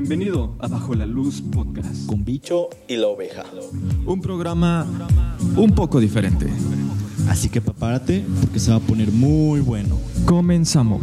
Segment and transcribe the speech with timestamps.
[0.00, 2.06] Bienvenido a Bajo la Luz Podcast.
[2.06, 3.42] Con Bicho y la oveja.
[4.06, 4.86] Un programa
[5.56, 6.46] un poco diferente.
[7.28, 9.98] Así que prepárate porque se va a poner muy bueno.
[10.24, 11.00] Comenzamos.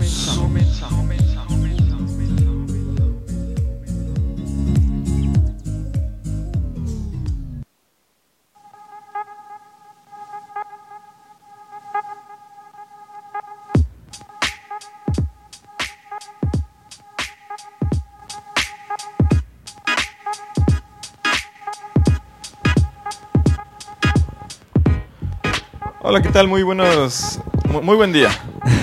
[26.35, 26.49] Tal?
[26.49, 27.39] Muy buenos,
[27.71, 28.27] mu- muy buen día.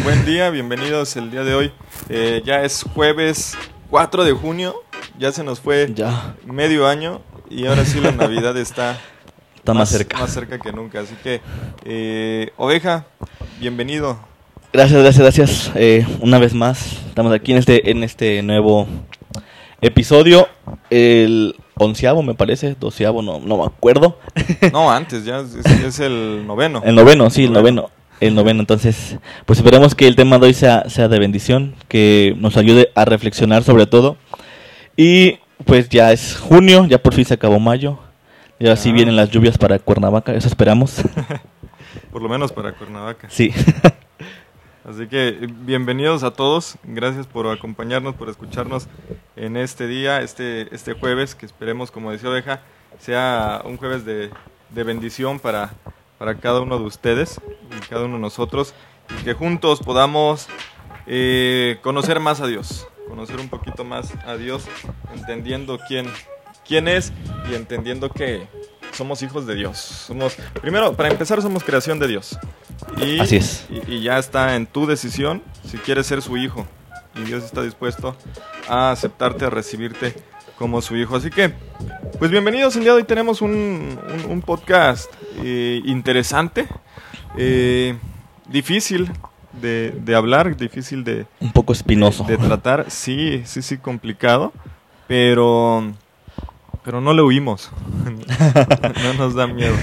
[0.04, 1.70] Buen día, bienvenidos el día de hoy.
[2.08, 3.58] Eh, ya es jueves
[3.90, 4.74] 4 de junio,
[5.18, 7.20] ya se nos fue Ya, medio año
[7.50, 8.98] y ahora sí la Navidad está
[9.54, 10.18] está más, cerca.
[10.18, 11.00] más cerca que nunca.
[11.00, 11.42] Así que,
[11.84, 13.04] eh, oveja,
[13.60, 14.18] bienvenido.
[14.72, 15.72] Gracias, gracias, gracias.
[15.74, 18.88] Eh, una vez más, estamos aquí en este, en este nuevo
[19.82, 20.48] episodio.
[20.88, 24.18] El onceavo, me parece, doceavo, no, no me acuerdo.
[24.72, 26.82] No, antes, ya es, es el noveno.
[26.84, 27.90] El noveno, sí, el noveno.
[28.20, 32.36] El noveno, entonces, pues esperemos que el tema de hoy sea, sea de bendición, que
[32.38, 34.16] nos ayude a reflexionar sobre todo.
[34.96, 37.98] Y pues ya es junio, ya por fin se acabó mayo.
[38.60, 38.94] Y ahora sí Ya.
[38.94, 41.02] vienen las lluvias para Cuernavaca, eso esperamos.
[42.12, 43.26] Por lo menos para Cuernavaca.
[43.30, 43.50] sí.
[44.84, 48.88] Así que eh, bienvenidos a todos, gracias por acompañarnos, por escucharnos
[49.36, 52.62] en este día, este, este jueves, que esperemos, como decía Oveja,
[52.98, 54.30] sea un jueves de,
[54.70, 55.72] de bendición para,
[56.18, 58.74] para cada uno de ustedes y cada uno de nosotros,
[59.20, 60.48] y que juntos podamos
[61.06, 64.66] eh, conocer más a Dios, conocer un poquito más a Dios,
[65.14, 66.08] entendiendo quién,
[66.66, 67.12] quién es
[67.48, 68.48] y entendiendo que
[68.92, 69.76] somos hijos de Dios.
[69.78, 72.38] Somos, primero, para empezar, somos creación de Dios.
[73.04, 73.66] Y, Así es.
[73.88, 76.66] Y, y ya está en tu decisión si quieres ser su hijo.
[77.14, 78.16] Y Dios está dispuesto
[78.68, 80.14] a aceptarte, a recibirte
[80.56, 81.16] como su hijo.
[81.16, 81.52] Así que,
[82.18, 82.74] pues bienvenidos.
[82.76, 85.12] El día de hoy tenemos un, un- un podcast
[85.42, 86.66] eh, interesante,
[87.36, 87.96] eh,
[88.48, 89.10] difícil
[89.60, 92.24] de, de hablar, difícil de, Un poco espinoso.
[92.24, 92.90] de tratar.
[92.90, 94.52] Sí, sí, sí, complicado.
[95.06, 95.92] Pero,
[96.84, 97.70] pero no le huimos.
[99.02, 99.74] no nos da miedo.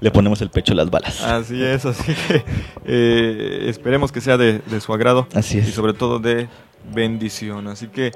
[0.00, 1.22] Le ponemos el pecho a las balas.
[1.22, 2.44] Así es, así que
[2.84, 5.68] eh, esperemos que sea de, de su agrado Así es.
[5.68, 6.48] y sobre todo de
[6.92, 7.68] bendición.
[7.68, 8.12] Así que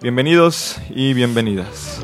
[0.00, 2.02] bienvenidos y bienvenidas.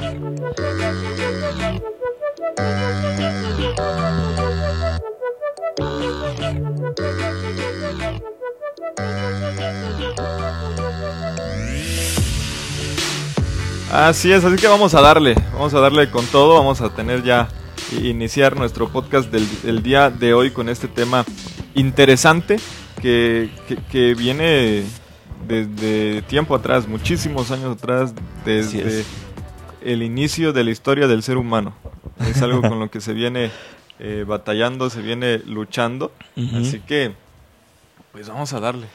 [13.92, 17.22] Así es, así que vamos a darle, vamos a darle con todo, vamos a tener
[17.22, 17.48] ya
[18.00, 21.26] iniciar nuestro podcast del, del día de hoy con este tema
[21.74, 22.58] interesante
[23.02, 24.84] que, que- que viene
[25.46, 28.14] desde tiempo atrás, muchísimos años atrás,
[28.46, 29.06] desde es.
[29.82, 31.74] el inicio de la historia del ser humano.
[32.30, 33.50] Es algo con lo que se viene
[33.98, 36.56] eh, batallando, se viene luchando, Ujú.
[36.58, 37.12] así que
[38.12, 38.86] pues vamos a darle.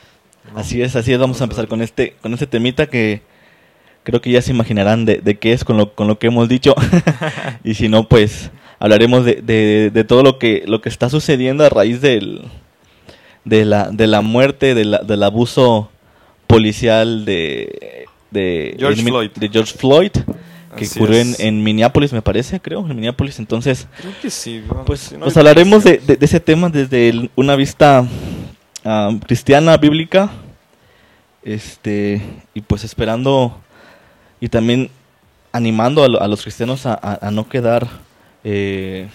[0.55, 1.19] Así es, así es.
[1.19, 3.21] Vamos a empezar con este, con este temita que
[4.07, 6.47] creo que ya se imaginarán de, de qué es con lo, con lo que hemos
[6.47, 6.73] dicho.
[7.65, 11.65] y si no, pues hablaremos de, de, de todo lo que, lo que está sucediendo
[11.65, 12.41] a raíz del,
[13.43, 15.91] de, la, de la muerte, de la- del abuso
[16.47, 19.31] policial de, de George Floyd.
[19.35, 20.11] de George Floyd,
[20.77, 23.39] que Así ocurrió en, en Minneapolis, me parece, creo, en Minneapolis.
[23.39, 24.63] Entonces, Creo que sí.
[24.85, 28.07] pues, Si no pues hablaremos de, ese tema desde el- una vista
[28.85, 30.31] ah, cristiana, bíblica,
[31.43, 32.21] este,
[32.53, 33.59] y pues esperando
[34.39, 34.89] y también
[35.51, 37.87] animando a, a los cristianos a, a- a no quedar
[38.43, 39.07] eh,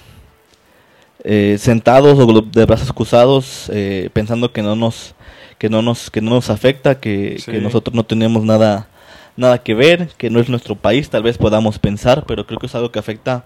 [1.24, 5.14] eh, sentados o de brazos cruzados eh, pensando que no nos
[5.58, 7.52] que no nos que no nos afecta que, Sí.
[7.52, 8.88] que nosotros no tenemos nada
[9.36, 12.66] nada que ver que no es nuestro país tal vez podamos pensar pero creo que
[12.66, 13.44] es algo que afecta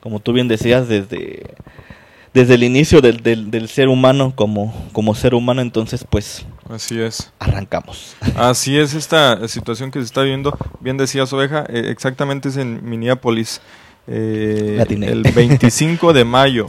[0.00, 1.54] como tú bien decías desde
[2.34, 7.00] desde el inicio del, del, del ser humano como como ser humano entonces pues Así
[7.00, 7.32] es.
[7.38, 10.56] arrancamos Así es esta situación que se está viendo.
[10.80, 13.60] Bien decías, Oveja, eh, exactamente es en Minneapolis.
[14.06, 16.66] eh, el 25 de mayo.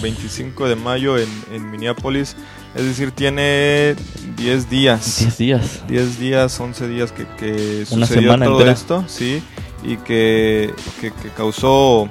[0.00, 2.36] 25 de mayo en, en Minneapolis.
[2.74, 3.94] Es decir, tiene
[4.36, 5.18] 10 días.
[5.20, 8.72] 10 días 10 días, 11 días que, que sucedió todo entera.
[8.72, 9.42] esto, sí,
[9.84, 12.08] y que, que- que causó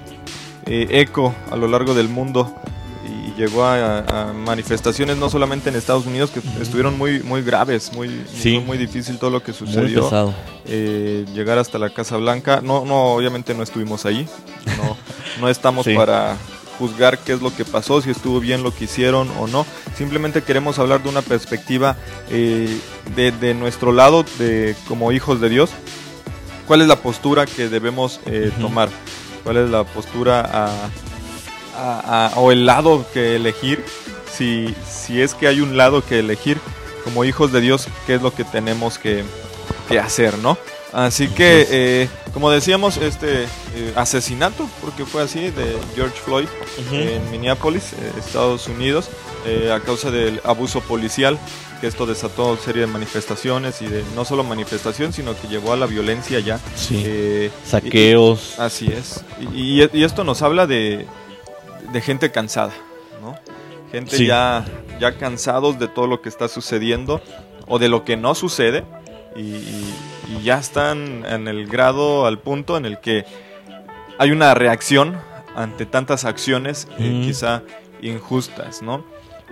[0.68, 2.56] eh, eco a lo largo del mundo
[3.36, 4.00] y llegó a,
[4.30, 8.60] a manifestaciones no solamente en Estados Unidos que estuvieron muy muy graves, muy Sí.
[8.60, 10.34] muy difícil todo lo que sucedió.
[10.66, 12.62] eh, llegar hasta la Casa Blanca.
[12.62, 14.28] No, no, obviamente no estuvimos ahí.
[14.78, 14.98] No,
[15.40, 15.96] no estamos Sí.
[15.96, 16.38] para
[16.80, 19.66] juzgar qué es lo que pasó, si estuvo bien lo que hicieron o no.
[19.96, 21.96] Simplemente queremos hablar de una perspectiva
[22.32, 22.80] eh,
[23.16, 25.70] de, de nuestro lado, de como hijos de Dios,
[26.68, 28.90] cuál es la postura que debemos eh, tomar,
[29.44, 30.70] cuál es la postura a,
[31.76, 33.84] a- a- o el lado que elegir,
[34.32, 36.58] si, si es que hay un lado que elegir
[37.04, 39.24] como hijos de Dios, qué es lo que tenemos que,
[39.90, 40.58] que hacer, ¿no?
[40.94, 43.44] Así que, eh, como decíamos, este
[43.76, 46.48] eh, asesinato, porque fue así, de George Floyd
[46.86, 46.96] Ujú.
[46.96, 49.10] en Minneapolis, eh, Estados Unidos,
[49.46, 51.40] eh, a causa del abuso policial,
[51.80, 55.78] que esto desató serie de manifestaciones y de no solo manifestación, sino que llevó a
[55.78, 56.60] la violencia ya.
[56.76, 57.50] Sí.
[57.66, 58.56] Saqueos.
[58.58, 59.24] y- así es.
[59.56, 61.08] Y, y- y esto nos habla de,
[61.92, 62.74] de gente cansada,
[63.22, 63.36] ¿no?
[63.92, 64.26] Gente Sí.
[64.28, 64.66] ya,
[65.00, 67.22] ya cansados de todo lo que está sucediendo
[67.68, 68.84] o de lo que no sucede
[69.36, 69.94] y, y-
[70.40, 73.26] y ya están en el grado, al punto en el que
[74.18, 75.18] hay una reacción
[75.56, 77.22] ante tantas acciones eh, Mm.
[77.24, 77.64] quizá
[78.02, 79.04] injustas, ¿no?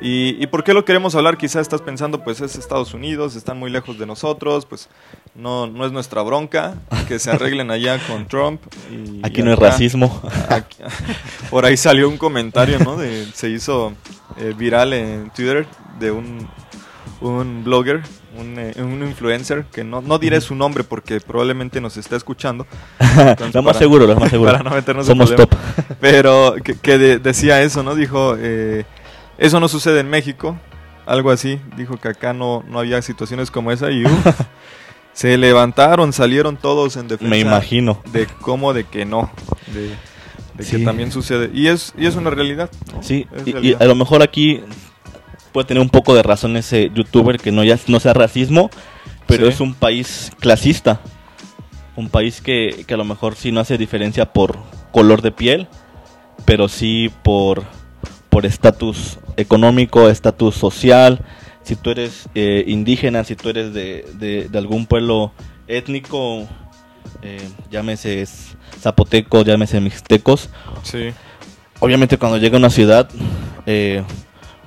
[0.02, 1.38] Y, ¿Y por qué lo queremos hablar?
[1.38, 4.88] Quizá estás pensando, pues es Estados Unidos, están muy lejos de nosotros, pues
[5.36, 6.76] no, no es nuestra bronca,
[7.08, 8.62] que se arreglen allá con Trump.
[8.92, 10.22] y- Aquí y no es acá- racismo.
[10.48, 10.78] Aquí-
[11.50, 12.96] por ahí salió un comentario, ¿no?
[12.96, 13.94] De- se hizo
[14.38, 15.68] eh, viral en Twitter
[16.00, 16.48] de un,
[17.20, 18.02] un blogger,
[18.38, 22.66] un, eh, un influencer, que no, no diré su nombre porque probablemente nos está escuchando.
[23.00, 24.52] Entonces, lo más para- seguro, lo más seguro.
[24.54, 25.50] Para no meternos en Somos problemas.
[25.50, 25.98] top.
[26.00, 27.96] Pero que, que de- decía eso, ¿no?
[27.96, 28.86] Dijo, eh,
[29.40, 30.58] eso no sucede en México,
[31.06, 31.60] algo así.
[31.78, 34.12] Dijo que acá no, no había situaciones como esa y uf,
[35.14, 38.02] se levantaron, salieron todos en defensa Me imagino.
[38.12, 39.32] de cómo, de que no,
[39.74, 39.90] de,
[40.64, 41.50] de que también sucede.
[41.54, 42.70] Y es, y es una realidad.
[42.94, 43.02] ¿no?
[43.02, 44.62] Sí, y- a lo mejor aquí
[45.52, 48.70] puede tener un poco de razón ese youtuber que no ya no sea racismo,
[49.26, 49.54] pero Sí.
[49.54, 51.02] es un país clasista.
[51.96, 54.58] Un país que, que a lo mejor sí no hace diferencia por
[54.92, 55.68] color de piel,
[56.46, 57.64] pero sí por
[58.30, 61.22] por estatus económico, estatus social.
[61.64, 65.32] Si tú eres eh, indígena, si tú eres de, de- de algún pueblo
[65.68, 66.48] étnico,
[67.22, 68.26] eh, llámese
[68.80, 70.50] zapotecos, llámese mixtecos,
[70.84, 71.10] Sí,
[71.80, 73.10] obviamente cuando llega a una ciudad
[73.66, 74.04] eh,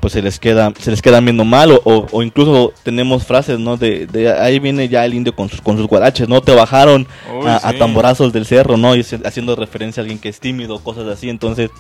[0.01, 3.59] pues se les queda se les quedan viendo mal o, o- o incluso tenemos frases
[3.59, 6.53] no de, de ahí viene ya el indio con sus con sus guaraches no te
[6.55, 7.79] bajaron Uy, a, a sí.
[7.79, 11.29] tamborazos del cerro no y se- haciendo referencia a alguien que es tímido cosas así
[11.31, 11.71] entonces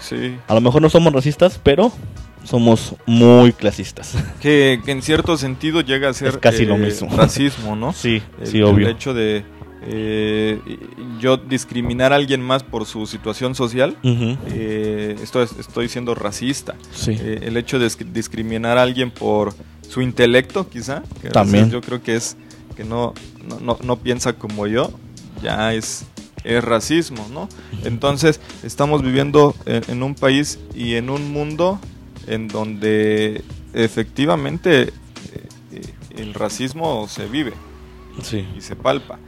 [0.00, 0.36] sí.
[0.48, 1.92] a lo mejor no somos racistas pero
[2.44, 6.78] somos muy clasistas Que, que en cierto sentido llega a ser Es casi lo eh,
[6.78, 7.08] mismo.
[7.16, 7.92] racismo, ¿no?
[7.92, 9.44] sí El- sí obvio El hecho de
[9.88, 10.58] eh,
[11.20, 16.74] yo discriminar a alguien más por su situación social, eh, esto es- estoy siendo racista.
[16.92, 19.54] sí Eh, el hecho de disc- discriminar a alguien por
[19.88, 21.70] su intelecto, quizá, que También.
[21.70, 22.36] yo creo que es
[22.76, 23.14] que no,
[23.48, 24.90] no, no, no piensa como yo,
[25.42, 26.04] ya es,
[26.44, 27.48] es racismo, ¿no?
[27.84, 31.78] Entonces, estamos viviendo en, en un país y en un mundo
[32.26, 33.42] en donde
[33.74, 34.90] efectivamente eh,
[35.72, 35.82] eh,
[36.18, 37.52] el racismo se vive
[38.22, 39.18] sí y se palpa.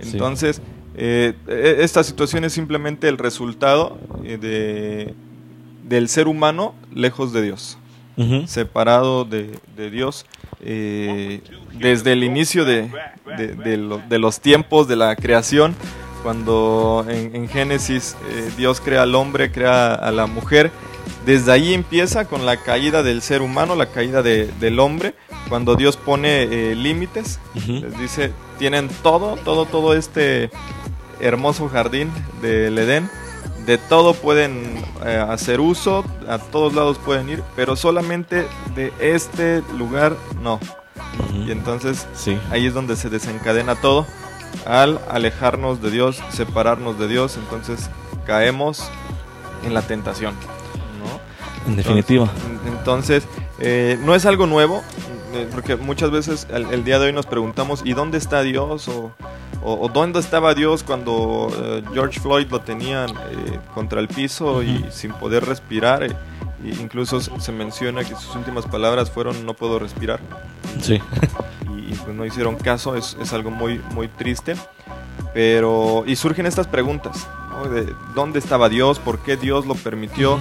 [0.00, 0.10] Sí.
[0.12, 0.60] Entonces,
[0.96, 5.14] eh, e- esta situación es simplemente el resultado de,
[5.88, 7.78] del ser humano lejos de Dios,
[8.46, 10.24] separado de, de Dios
[10.62, 11.40] eh,
[11.78, 12.90] desde el inicio de,
[13.36, 15.74] de- de lo- de los tiempos de la creación.
[16.22, 20.70] Cuando en, en Génesis eh, Dios crea al hombre, crea a la mujer,
[21.26, 25.14] desde ahí empieza con la caída del ser humano, la caída de- del hombre,
[25.48, 30.50] cuando Dios pone eh, límites, les dice, tienen todo, todo, todo este
[31.20, 32.10] hermoso jardín
[32.40, 33.10] del Edén.
[33.66, 38.46] De todo pueden eh, hacer uso, a todos lados pueden ir, pero solamente
[38.76, 40.60] de este lugar no.
[41.34, 44.06] Y entonces sí ahí es donde se desencadena todo.
[44.64, 47.90] Al alejarnos de Dios, separarnos de Dios, entonces
[48.24, 48.88] caemos
[49.64, 50.34] en la tentación.
[51.66, 52.28] En definitiva
[52.66, 53.24] Entonces,
[53.58, 54.82] eh, no es algo nuevo,
[55.34, 58.88] eh, porque muchas veces el, el día de hoy nos preguntamos, ¿y dónde está Dios?
[58.88, 59.12] O,
[59.64, 63.08] o- o dónde estaba Dios cuando eh, George Floyd lo tenían
[63.74, 66.04] contra el piso y sin poder respirar.
[66.64, 70.20] y incluso se menciona que sus últimas palabras fueron no puedo respirar
[70.80, 71.00] sí
[71.76, 74.54] y, y, pues no hicieron caso, es, es algo muy, muy triste.
[75.34, 77.68] Pero, y surgen estas preguntas, ¿no?
[77.68, 80.38] De dónde estaba Dios, por qué Dios lo permitió,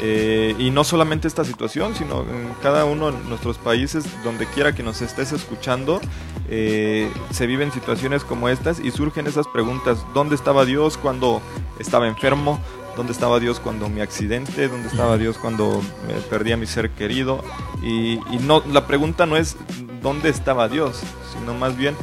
[0.00, 4.74] Eh, y no solamente esta situación, sino en cada uno de nuestros países, donde quiera
[4.74, 6.00] que nos estés escuchando,
[6.48, 11.40] eh, se viven situaciones como estas y surgen esas preguntas, ¿dónde estaba Dios cuando
[11.78, 12.60] estaba enfermo?
[12.96, 14.68] ¿Dónde estaba Dios cuando mi accidente?
[14.68, 17.42] ¿Dónde estaba Dios cuando me perdí a mi ser querido?
[17.82, 19.56] Y, y no, la pregunta no es
[20.00, 21.00] dónde estaba Dios,
[21.36, 21.96] sino más bien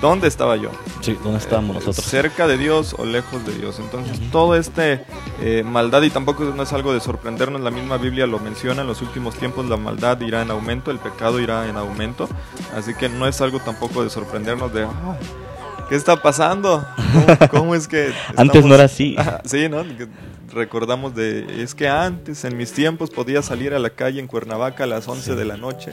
[0.00, 0.70] dónde estaba yo.
[1.00, 3.78] sí dónde estábamos Eh, nosotros Cerca de Dios o lejos de Dios.
[3.78, 4.30] Entonces, Ujú.
[4.30, 5.04] todo este
[5.40, 8.88] eh, maldad, y tampoco no es algo de sorprendernos, la misma Biblia lo menciona, en
[8.88, 12.28] los últimos tiempos la maldad irá en aumento, el pecado irá en aumento.
[12.76, 15.16] Así que no es algo tampoco de sorprendernos de, "Ah,
[15.88, 16.84] ¿qué está pasando?
[17.50, 18.12] ¿Cómo, es que...
[18.36, 19.16] Antes no era así.
[19.44, 19.84] sí, ¿no?
[20.50, 24.84] recordamos de, es que antes, en mis tiempos, podía salir a la calle en Cuernavaca
[24.84, 25.92] a las 11 de la noche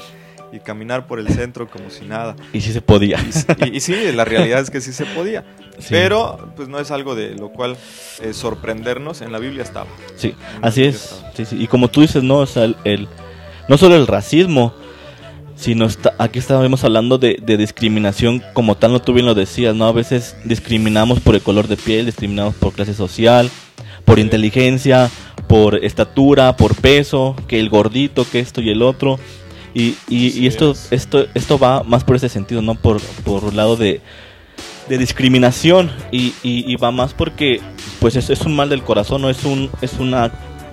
[0.51, 2.35] y caminar por el centro como si nada.
[2.53, 3.19] Y sí se podía.
[3.71, 5.43] Y, sí, la realidad es que sí se podía.
[5.89, 7.77] Pero pues no es algo de lo cual
[8.21, 9.87] eh, sorprendernos, en la Biblia estaba.
[10.15, 11.21] Sí, así es.
[11.51, 13.07] Y como tú dices, no, o sea, el,
[13.67, 14.73] no solo el racismo,
[15.55, 19.75] sino está, aquí estábamos hablando de, de, discriminación como tal, no tú bien lo decías,
[19.75, 19.85] ¿no?
[19.85, 23.49] A veces discriminamos por el color de piel, discriminamos por clase social,
[24.05, 25.09] por inteligencia,
[25.47, 29.19] por estatura, por peso, que el gordito, que esto y el otro.
[29.75, 32.75] Y, y, esto, esto, esto va más por ese sentido, ¿no?
[32.75, 33.99] Por, por un lado de,
[34.87, 35.91] de discriminación.
[36.11, 37.59] Y, y, va más porque
[37.99, 40.31] pues es, es, un mal del corazón, no es un, es una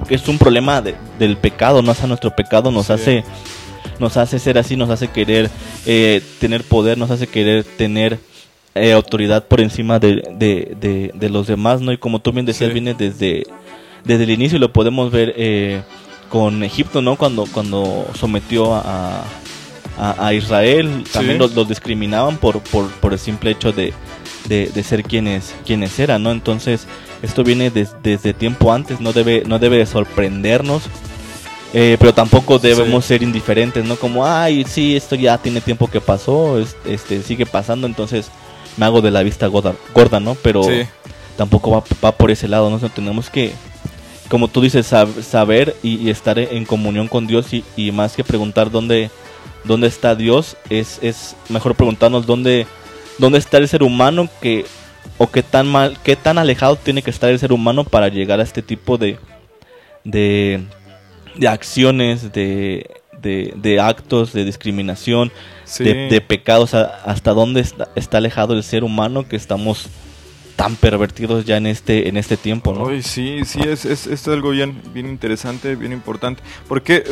[0.08, 3.24] es un problema de, del pecado, no hace nuestro pecado, nos hace
[3.98, 5.50] nos hace ser así, nos hace querer
[5.84, 8.18] eh, tener poder, nos hace querer tener
[8.74, 11.92] eh, autoridad por encima de, de, de, los demás, ¿no?
[11.92, 13.44] Y como tú bien decías, viene desde,
[14.04, 15.82] desde el inicio y lo podemos ver eh,
[16.32, 17.16] con Egipto, ¿no?
[17.16, 19.22] Cuando, cuando sometió a,
[19.98, 23.92] a, Israel, también los, discriminaban por, por, por, el simple hecho de,
[24.48, 26.32] de, ser quienes, quienes eran, ¿no?
[26.32, 26.86] Entonces,
[27.20, 30.84] esto viene desde tiempo antes, no debe, no debe sorprendernos.
[31.74, 33.96] Eh, pero tampoco debemos ser indiferentes, ¿no?
[33.96, 38.30] Como, ay, sí, esto ya tiene tiempo que pasó, este, sigue pasando, entonces
[38.78, 40.34] me hago de la vista gorda, gorda ¿no?
[40.36, 40.62] Pero
[41.36, 42.78] tampoco va, va, por ese lado, ¿no?
[42.88, 43.52] tenemos que,
[44.32, 49.10] como tú dices, saber y, estar en comunión con Dios y, más que preguntar dónde,
[49.64, 52.66] dónde está Dios, es, es mejor preguntarnos dónde,
[53.18, 54.64] dónde está el ser humano que
[55.18, 58.40] o qué tan mal, qué tan alejado tiene que estar el ser humano para llegar
[58.40, 59.18] a este tipo de
[60.02, 60.64] de,
[61.36, 62.88] de acciones, de,
[63.20, 65.30] de, actos de discriminación,
[65.78, 69.90] de, pecados, hasta dónde está, está, alejado el ser humano que estamos
[70.56, 72.86] tan pervertidos ya en este en este tiempo, ¿no?
[73.02, 76.42] sí, sí, es, es, es, algo bien, bien interesante, bien importante.
[76.68, 77.04] Porque,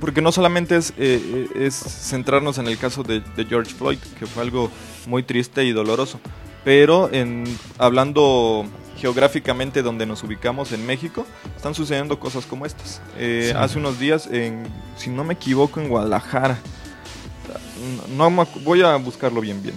[0.00, 4.26] porque no solamente es, eh, es centrarnos en el caso de, de, George Floyd, que
[4.26, 4.70] fue algo
[5.06, 6.20] muy triste y doloroso,
[6.64, 7.44] pero en
[7.78, 8.66] hablando
[8.98, 13.02] geográficamente donde nos ubicamos en México, están sucediendo cosas como estas.
[13.18, 14.64] Eh, hace unos días, en,
[14.96, 16.58] si no me equivoco, en Guadalajara,
[18.16, 18.30] no,
[18.62, 19.74] voy a buscarlo bien, bien,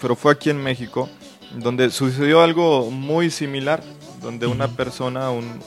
[0.00, 1.08] pero fue aquí en México,
[1.54, 3.82] donde sucedió algo muy similar,
[4.22, 5.60] donde una persona, un,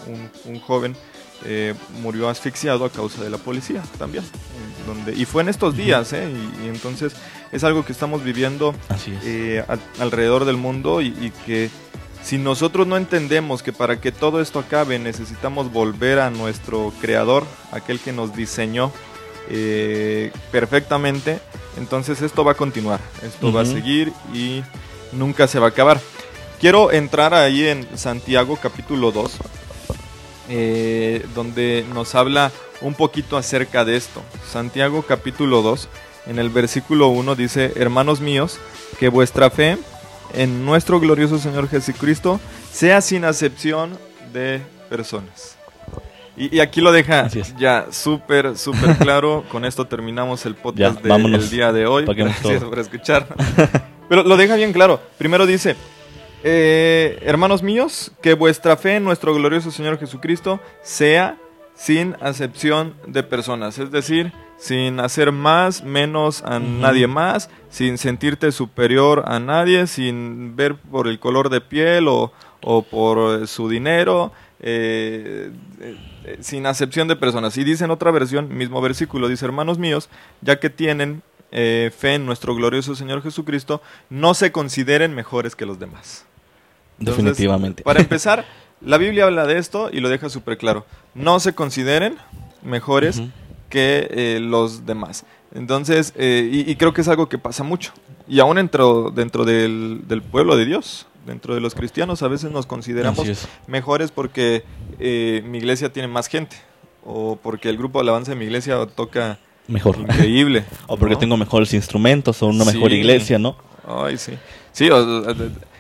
[0.46, 0.96] un, joven,
[1.46, 4.24] eh, murió asfixiado a causa de la policía también.
[4.86, 6.30] Donde, y fue en estos días, ¿eh?
[6.64, 7.14] y, entonces
[7.52, 8.74] es algo que estamos viviendo
[9.24, 9.64] eh,
[10.00, 11.70] alrededor del mundo y, que
[12.24, 17.46] si nosotros no entendemos que para que todo esto acabe necesitamos volver a nuestro creador,
[17.72, 18.92] aquel que nos diseñó
[19.50, 21.40] eh, perfectamente,
[21.78, 24.64] entonces esto va a continuar, esto va a seguir y
[25.12, 26.00] nunca se va a acabar.
[26.60, 29.38] Quiero entrar ahí en Santiago capítulo 2,
[30.50, 32.52] eh, donde nos habla
[32.82, 34.22] un poquito acerca de esto.
[34.50, 35.90] Santiago capítulo 2,
[36.28, 38.60] en el versículo 1 dice, hermanos míos,
[39.00, 39.78] que vuestra fe
[40.34, 42.40] en nuestro glorioso Señor Jesucristo
[42.72, 43.98] sea sin acepción
[44.32, 45.58] de personas.
[46.38, 47.28] Y, aquí lo deja
[47.58, 49.44] ya súper, súper claro.
[49.52, 52.06] Con esto terminamos el podcast del día de hoy.
[52.06, 53.28] Gracias por escuchar.
[54.12, 55.00] Pero lo deja bien claro.
[55.18, 55.78] Primero dice,
[56.44, 61.38] eh, hermanos míos, que vuestra fe en nuestro glorioso Señor Jesucristo sea
[61.76, 63.80] sin acepción de personas.
[63.80, 70.58] Es decir, sin hacer más, menos a nadie más, sin sentirte superior a nadie, sin
[70.58, 72.34] ver por el color de piel o,
[72.92, 77.58] por su dinero, eh, eh, sin acepción de personas.
[77.58, 80.10] Y dice en otra versión, mismo versículo, dice, hermanos míos,
[80.42, 85.66] ya que tienen eh, fe en nuestro glorioso Señor Jesucristo, no se consideren mejores que
[85.66, 86.26] los demás.
[86.98, 87.84] Definitivamente.
[87.84, 88.46] Para empezar,
[88.82, 90.86] la Biblia habla de esto y lo deja súper claro.
[91.14, 92.18] No se consideren
[92.64, 93.22] mejores
[93.70, 95.26] que eh, los demás.
[95.54, 97.92] Entonces, eh, y, creo que es algo que pasa mucho.
[98.28, 102.66] Y aún dentro, dentro del, pueblo de Dios, dentro de los cristianos, a veces nos
[102.66, 104.64] consideramos mejores porque
[105.00, 106.56] eh, mi iglesia tiene más gente.
[107.04, 109.98] O porque el grupo de alabanza de mi iglesia toca mejor.
[109.98, 110.66] Increíble.
[110.88, 113.56] o porque tengo mejores instrumentos o una mejor iglesia, ¿no?
[113.88, 114.34] Ay, sí.
[114.72, 114.90] Sí,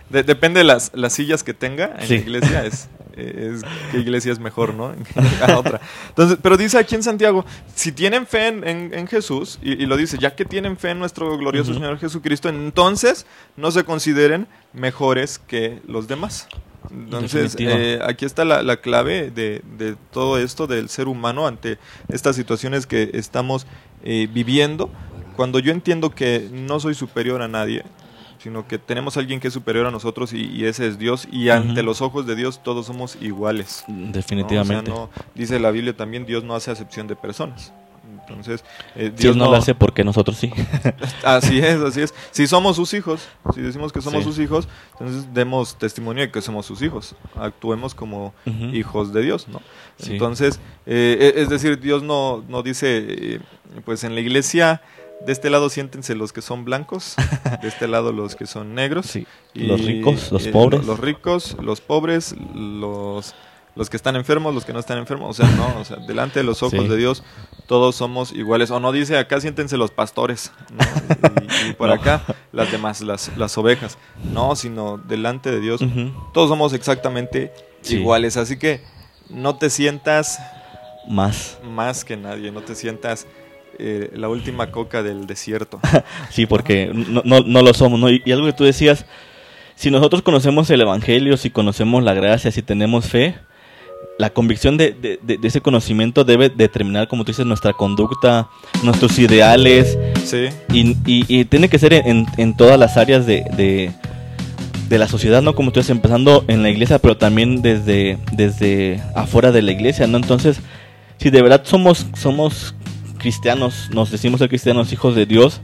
[0.09, 3.61] depende de las, las sillas que tenga en la iglesia, es, es
[3.91, 4.93] qué iglesia es mejor, ¿no?
[5.41, 5.79] A otra.
[6.09, 10.35] Entonces, pero dice aquí en Santiago, si tienen fe en, Jesús, y, lo dice, ya
[10.35, 16.07] que tienen fe en nuestro glorioso Señor Jesucristo, entonces no se consideren mejores que los
[16.07, 16.47] demás.
[16.89, 19.61] Entonces, eh, aquí está la, clave de,
[20.11, 21.77] todo esto del ser humano ante
[22.09, 23.67] estas situaciones que estamos
[24.03, 24.89] eh, viviendo.
[25.35, 27.83] Cuando yo entiendo que no soy superior a nadie,
[28.39, 31.49] sino que tenemos alguien que es superior a nosotros y, y ese es Dios y
[31.49, 33.83] ante los ojos de Dios todos somos iguales.
[33.87, 34.11] ¿no?
[34.11, 34.91] Definitivamente.
[34.91, 37.71] O sea, no- dice la Biblia también, Dios no hace acepción de personas.
[38.27, 38.63] Entonces,
[38.95, 40.51] eh, Si Dios no lo hace porque nosotros sí.
[41.23, 42.13] Así es, así es.
[42.31, 44.29] Si somos sus hijos, si decimos que somos Sí.
[44.29, 47.15] sus hijos, entonces demos testimonio de que somos sus hijos.
[47.35, 48.33] Actuemos como
[48.73, 49.61] hijos de Dios, ¿no?
[49.97, 50.13] Sí.
[50.13, 53.39] Entonces, eh, e- es decir, Dios no, no dice, eh,
[53.85, 54.81] pues en la iglesia,
[55.25, 57.15] de este lado siéntense los que son blancos,
[57.61, 59.05] de este lado los que son negros.
[59.07, 59.27] Sí.
[59.53, 60.85] y, Los ricos, los eh, pobres.
[60.85, 63.35] Los ricos, los pobres, los,
[63.75, 65.39] los que están enfermos, los que no están enfermos.
[65.39, 66.87] O sea, no, o sea, delante de los ojos Sí.
[66.87, 67.23] de Dios
[67.67, 68.69] todos somos iguales.
[68.71, 70.83] O no dice acá siéntense los pastores, ¿no?
[71.65, 71.93] Y, y por No.
[71.95, 73.97] acá las demás, las, las ovejas.
[74.33, 75.81] No, sino delante de Dios
[76.33, 77.95] todos somos exactamente Sí.
[77.95, 78.37] iguales.
[78.37, 78.83] Así que
[79.29, 80.39] no te sientas
[81.07, 81.57] Más.
[81.63, 83.25] más que nadie, no te sientas
[83.79, 85.79] eh, la última coca del desierto.
[86.29, 88.09] Sí, porque no, no, no lo somos, ¿no?
[88.09, 89.05] Y, y algo que tú decías,
[89.75, 93.35] si nosotros conocemos el Evangelio, si conocemos la gracia, si tenemos fe,
[94.19, 98.49] la convicción de, de- de- de ese conocimiento debe determinar, como tú dices, nuestra conducta,
[98.83, 103.43] nuestros ideales, Sí, y, y- y tiene que ser en, en todas las áreas de,
[103.57, 103.91] de-
[104.89, 105.55] de la sociedad, ¿no?
[105.55, 110.05] Como tú dices, empezando en la iglesia, pero también desde, desde afuera de la iglesia,
[110.05, 110.17] ¿no?
[110.17, 110.59] Entonces,
[111.17, 112.75] si de verdad somos, somos
[113.17, 115.61] cristianos, nos decimos ser cristianos, hijos de Dios,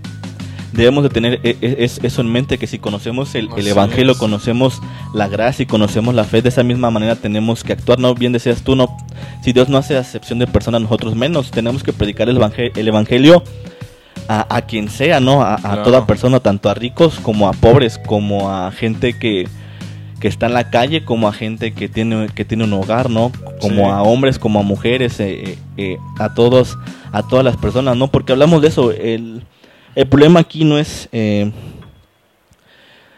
[0.77, 4.13] debemos de tener e- e- es- eso en mente, que si conocemos el, el Evangelio,
[4.13, 4.17] es.
[4.17, 4.81] conocemos
[5.13, 8.31] la gracia y conocemos la fe, de esa misma manera tenemos que actuar, no bien
[8.31, 8.95] decías tú, no,
[9.43, 12.87] si Dios no hace acepción de personas, nosotros menos, tenemos que predicar el, evangel- el
[12.87, 13.43] Evangelio
[14.29, 15.41] a, a quien sea, ¿no?
[15.41, 15.83] A, a Claro.
[15.83, 19.47] toda persona, tanto a ricos como a pobres, como a gente que,
[20.19, 23.31] que está en la calle, como a gente que tiene, que tiene un hogar, ¿no?
[23.61, 23.91] Como Sí.
[23.91, 26.77] a hombres, como a mujeres, eh, eh, eh, a todos,
[27.11, 28.07] a todas las personas, ¿no?
[28.07, 29.43] Porque hablamos de eso, el,
[29.97, 31.51] el problema aquí no es eh,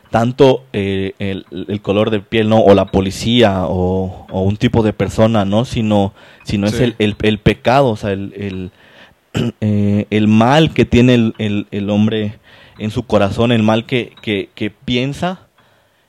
[0.09, 2.61] tanto eh, el, el color de piel, ¿no?
[2.61, 5.65] O la policía, o, o un tipo de persona, ¿no?
[5.65, 6.13] Sino,
[6.43, 8.71] sino es el, el, el pecado, o sea, el, el,
[9.59, 12.39] eh, el mal que tiene el, hombre
[12.77, 15.47] en su corazón, el mal que, que, que piensa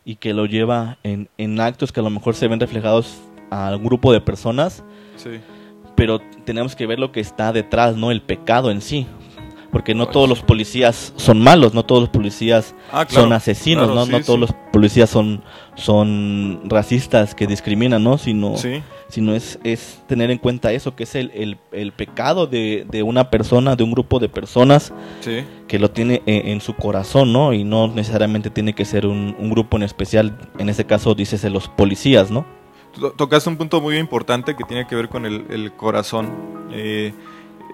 [0.04, 3.18] y que lo lleva en, en actos que a lo mejor se ven reflejados
[3.50, 4.84] a un grupo de personas,
[5.16, 5.40] sí.
[5.96, 8.12] pero tenemos que ver lo que está detrás, ¿no?
[8.12, 9.08] El pecado en sí.
[9.72, 10.14] Porque no Pues.
[10.14, 14.06] todos los policías son malos, no todos los policías Ah, claro, son asesinos, claro, ¿no?
[14.06, 14.40] sí, no todos sí.
[14.40, 15.42] los policías son,
[15.76, 18.18] son racistas que discriminan, ¿no?
[18.18, 22.46] Sino, Sí, sino es, es tener en cuenta eso, que es el, el, el pecado
[22.46, 24.92] de, de una persona, de un grupo de personas
[25.68, 27.52] que lo tiene en, en su corazón, ¿no?
[27.52, 31.44] Y no necesariamente tiene que ser un, un grupo en especial, en ese caso dices
[31.44, 32.44] los policías, ¿no?
[33.00, 36.28] To- Tocaste un punto muy importante que tiene que ver con el, el corazón.
[36.72, 37.12] Eh,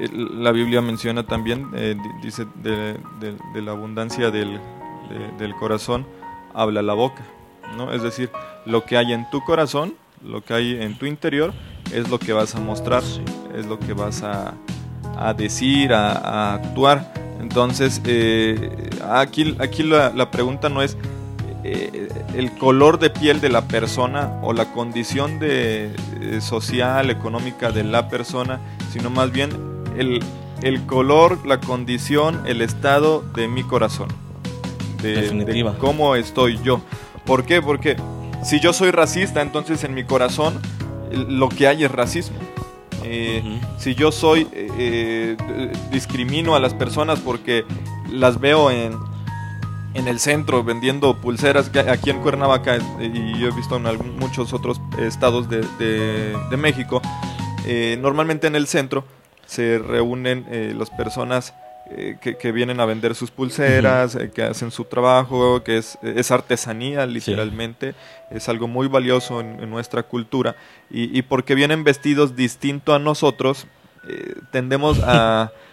[0.01, 4.61] la Biblia menciona también, eh, di- dice, de, de- de la abundancia del,
[5.09, 6.07] de- del corazón
[6.55, 7.23] habla la boca.
[7.77, 7.93] ¿no?
[7.93, 8.31] Es decir,
[8.65, 11.53] lo que hay en tu corazón, lo que hay en tu interior,
[11.93, 13.03] es lo que vas a mostrar,
[13.57, 14.55] es lo que vas a,
[15.17, 17.13] a decir, a, a actuar.
[17.41, 20.97] Entonces, eh, aquí, aquí la, la pregunta no es
[21.65, 27.71] eh, el color de piel de la persona o la condición de, eh, social, económica
[27.73, 29.51] de la persona, sino más bien
[29.99, 30.23] el,
[30.63, 34.09] el color, la condición, el estado de mi corazón.
[35.03, 35.29] De,
[35.79, 36.81] cómo estoy yo.
[37.25, 37.61] ¿Por qué?
[37.63, 37.97] Porque
[38.45, 40.61] si yo soy racista, entonces en mi corazón
[41.13, 42.37] lo que hay es racismo.
[43.05, 47.65] Eh, si yo soy eh, eh, discrimino a las personas porque
[48.11, 48.97] las veo en,
[49.95, 52.81] en el centro vendiendo pulseras aquí en Cuernavaca eh,
[53.15, 57.01] y yo he visto en algún- muchos otros estados de, de- de México
[57.99, 59.05] normalmente en el centro
[59.47, 61.55] se reúnen eh, las personas
[61.89, 65.97] eh, que, que vienen a vender sus pulseras, eh, que hacen su trabajo, que es,
[66.03, 67.95] es artesanía literalmente,
[68.29, 70.57] es algo muy valioso en, en nuestra cultura.
[70.91, 73.69] Y, y porque vienen vestidos distinto a nosotros,
[74.09, 75.53] eh, tendemos a,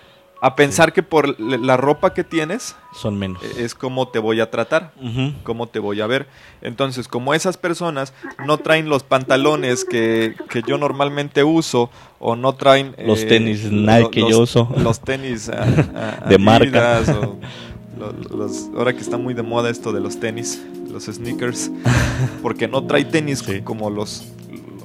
[0.45, 3.41] a pensar que por la ropa que tienes Son menos.
[3.43, 5.31] eh, es como te voy a tratar Ujú.
[5.43, 6.27] cómo te voy a ver.
[6.61, 8.13] Entonces, como esas personas
[8.45, 12.93] no traen los pantalones que, que yo normalmente uso o no traen...
[13.05, 14.69] Los eh, tenis lo- Nike que los- yo uso.
[14.77, 16.99] Los tenis a- a- De marca.
[17.07, 21.71] O los- ahora que está muy de moda esto de los tenis, los sneakers,
[22.41, 23.61] porque no trae tenis Sí.
[23.61, 24.25] como los,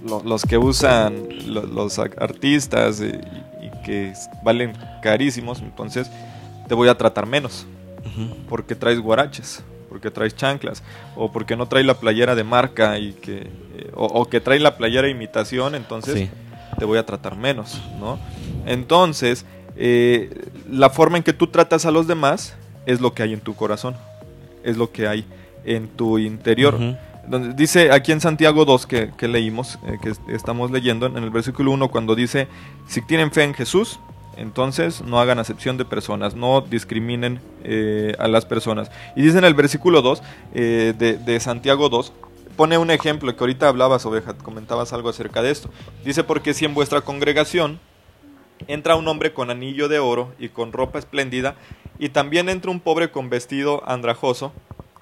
[0.06, 3.10] lo- los que usan lo- los artistas y
[3.84, 4.12] que
[4.42, 6.10] valen carísimos, entonces
[6.68, 7.66] te voy a tratar menos
[8.48, 10.82] porque traes guaraches, porque traes chanclas,
[11.16, 13.38] o porque no traes la playera de marca y que
[13.76, 16.30] eh, o, o que traes la playera imitación, entonces Sí.
[16.78, 18.18] te voy a tratar menos, ¿no?
[18.66, 19.44] Entonces,
[19.76, 20.30] eh,
[20.70, 22.54] la forma en que tú tratas a los demás
[22.86, 23.94] es lo que hay en tu corazón.
[24.64, 25.24] es lo que hay
[25.64, 26.76] en tu interior.
[27.28, 31.30] Donde dice aquí en Santiago 2 que, leímos, eh, que es- estamos leyendo en el
[31.30, 32.48] versículo 1 cuando dice,
[32.86, 34.00] si tienen fe en Jesús,
[34.36, 38.90] entonces no hagan acepción de personas, no discriminen eh, a las personas.
[39.16, 40.22] Y dice en el versículo 2
[40.54, 42.12] eh, de, de Santiago 2,
[42.56, 45.70] pone un ejemplo que ahorita hablabas, oveja, comentabas algo acerca de esto.
[46.04, 47.78] Dice, porque si en vuestra congregación
[48.68, 51.56] entra un hombre con anillo de oro y con ropa espléndida,
[51.98, 54.52] y también entra un pobre con vestido andrajoso,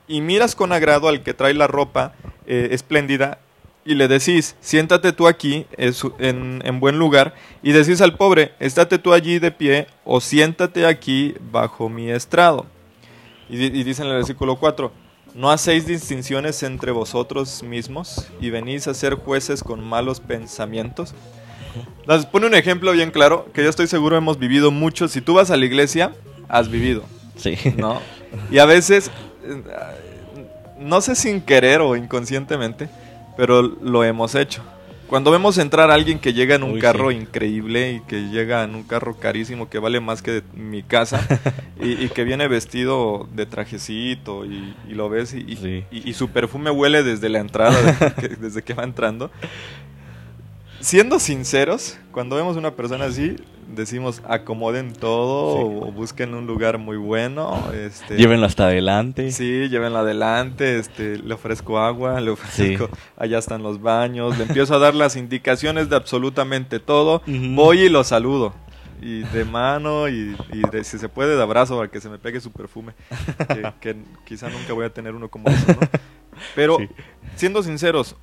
[0.08, 2.14] y miras con agrado al que trae la ropa
[2.46, 3.38] eh, espléndida,
[3.84, 8.16] y le decís, siéntate tú aquí en, su- en- en buen lugar, y decís al
[8.16, 12.66] pobre, estate tú allí de pie, o siéntate aquí bajo mi estrado.
[13.48, 14.90] Y, y dice en el versículo 4,
[15.34, 21.14] ¿no hacéis distinciones entre vosotros mismos y venís a ser jueces con malos pensamientos?
[22.00, 25.08] Entonces, pone un ejemplo bien claro que yo estoy seguro hemos vivido mucho.
[25.08, 26.12] Si tú vas a la iglesia,
[26.48, 27.04] has vivido,
[27.36, 27.56] Sí.
[27.76, 28.00] ¿no?
[28.50, 29.10] Y a veces, eh,
[30.78, 32.88] no sé sin querer o inconscientemente,
[33.36, 34.62] pero lo hemos hecho.
[35.08, 37.16] Cuando vemos entrar a alguien que llega en un Uy, carro sí.
[37.16, 41.24] increíble y que llega en un carro carísimo que vale más que mi casa
[41.80, 46.12] y, y que viene vestido de trajecito y, y lo ves y, Sí.
[46.12, 49.30] su perfume huele desde la entrada, de- que- desde que va entrando.
[50.80, 53.36] Siendo sinceros, cuando vemos una persona así,
[53.68, 55.62] decimos acomoden todo Sí.
[55.88, 57.70] o busquen un lugar muy bueno.
[57.74, 59.30] Este, Llévenlo hasta adelante.
[59.32, 62.92] Sí, llévenlo adelante, este, le ofrezco agua, le ofrezco, Sí.
[63.16, 67.88] allá están los baños, le empiezo a dar las indicaciones de absolutamente todo, voy y
[67.88, 68.54] lo saludo,
[69.02, 72.18] y de mano, y, y de- si se puede de abrazo para que se me
[72.18, 72.92] pegue su perfume,
[73.48, 75.88] que, que quizá nunca voy a tener uno como eso, ¿no?
[76.54, 76.88] Pero, Sí.
[77.34, 78.14] siendo sinceros,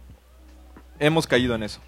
[1.00, 1.80] hemos caído en eso,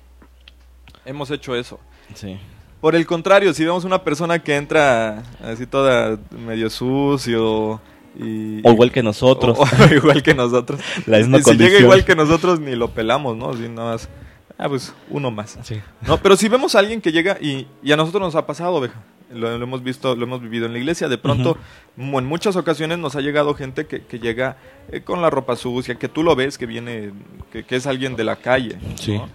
[1.05, 1.79] hemos hecho eso.
[2.13, 2.37] Sí.
[2.85, 7.81] Por el contrario, si vemos una persona que entra así toda medio sucio
[8.15, 8.61] y...
[8.63, 9.57] O igual que nosotros.
[9.57, 10.79] o- o igual que nosotros.
[11.07, 13.49] La misma y si llega igual que nosotros ni lo pelamos, ¿no?
[13.49, 14.07] Así nada más.
[14.59, 15.57] Ah, pues uno más.
[15.63, 15.81] Sí.
[16.05, 18.75] No, pero si vemos a alguien que llega y, y a nosotros nos ha pasado,
[18.75, 19.01] oveja.
[19.33, 21.07] Lo, lo hemos visto, lo hemos vivido en la iglesia.
[21.07, 21.57] De pronto,
[21.95, 24.57] mu- en muchas ocasiones nos ha llegado gente que, que llega
[24.91, 27.11] eh, con la ropa sucia, que tú lo ves que viene,
[27.51, 28.77] que, que es alguien de la calle.
[29.17, 29.27] ¿no?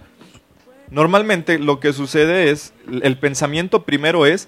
[0.91, 4.47] Normalmente lo que sucede es, el pensamiento primero es,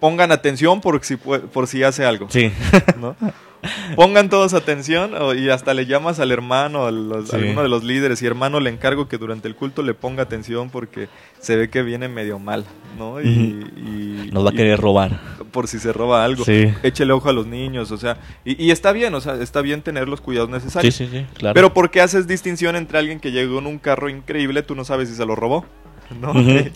[0.00, 2.28] pongan atención por si, por si hace algo.
[2.30, 2.52] Sí.
[2.98, 3.16] ¿no?
[3.96, 7.42] Pongan todos atención o- y hasta le llamas al hermano, a, los- a Sí.
[7.42, 10.70] alguno de los líderes y hermano le encargo que durante el culto le ponga atención
[10.70, 11.08] porque
[11.40, 12.64] se ve que viene medio mal,
[12.98, 13.20] ¿no?
[13.20, 15.20] Y, y- Nos va a y- querer robar.
[15.52, 16.44] por si se roba algo.
[16.44, 16.66] Sí.
[16.82, 19.80] Échele ojo a los niños, o sea, y, y está bien, o sea, está bien
[19.82, 20.94] tener los cuidados Sí, necesarios.
[20.94, 21.54] sí, sí, claro.
[21.54, 24.84] Pero ¿por qué haces distinción entre alguien que llegó en un carro increíble, tú no
[24.84, 25.64] sabes si se lo robó?
[26.20, 26.32] ¿no?
[26.40, 26.72] Y,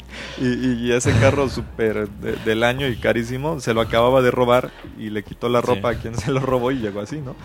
[0.86, 5.10] y ese carro súper de- del año y carísimo, se lo acababa de robar y
[5.10, 5.66] le quitó la Sí.
[5.66, 7.36] ropa a quien se lo robó y llegó así, ¿no?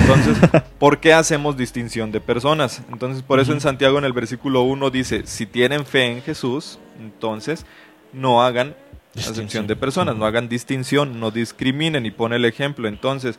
[0.00, 0.38] Entonces,
[0.78, 2.82] ¿por qué hacemos distinción de personas?
[2.90, 6.78] Entonces, por eso en Santiago en el versículo 1 dice, si tienen fe en Jesús,
[7.00, 7.66] entonces
[8.12, 8.74] no hagan
[9.14, 9.32] Distinción.
[9.46, 12.86] acepción de personas, no hagan distinción, no discriminen y pone el ejemplo.
[12.88, 13.38] Entonces,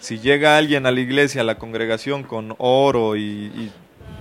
[0.00, 3.72] si llega alguien a la iglesia, a la congregación con oro y, y,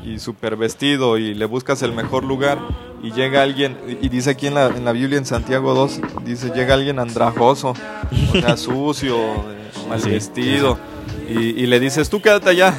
[0.04, 2.60] y super vestido y le buscas el mejor lugar
[3.02, 6.52] y llega alguien, y dice aquí en la, en la Biblia en Santiago 2, dice,
[6.56, 10.10] llega alguien andrajoso, o sea, sucio, eh, mal Sí.
[10.10, 10.78] vestido,
[11.30, 12.74] y, y le dices, tú quédate allá,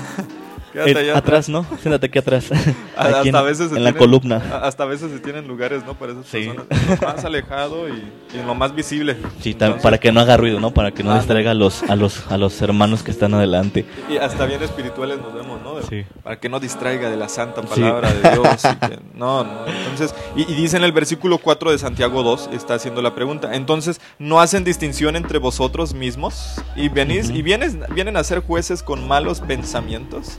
[0.75, 1.65] quédate Eh, allá atrás, ¿no?
[1.81, 2.51] Siéntate aquí atrás.
[2.97, 4.43] Aquí en, a veces en la tienen- columna.
[4.63, 5.95] Hasta a veces se tienen lugares, ¿no?
[5.95, 6.49] Para esas Sí.
[6.49, 7.01] personas.
[7.01, 9.17] Lo más alejado y, y en lo más visible.
[9.41, 10.73] Sí, Entonces, para que no haga ruido, ¿no?
[10.75, 13.87] Para que no Ah, distraiga a los, a los, a los hermanos que están adelante.
[14.11, 15.77] Y hasta bien espirituales nos vemos, ¿no?
[15.77, 16.05] De- Sí.
[16.23, 17.81] Para que no distraiga de la santa Sí.
[17.81, 18.65] palabra de Dios.
[18.65, 19.67] y que- no, no.
[19.67, 23.55] Entonces, y, y dice en el versículo 4 de Santiago 2, está haciendo la pregunta.
[23.55, 26.61] Entonces, ¿no hacen distinción entre vosotros mismos?
[26.75, 30.39] ¿Y, venís, y vienes, vienen a ser jueces con malos pensamientos?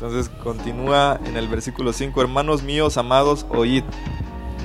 [0.00, 3.84] Entonces, continúa en el versículo 5, hermanos míos, amados, oíd.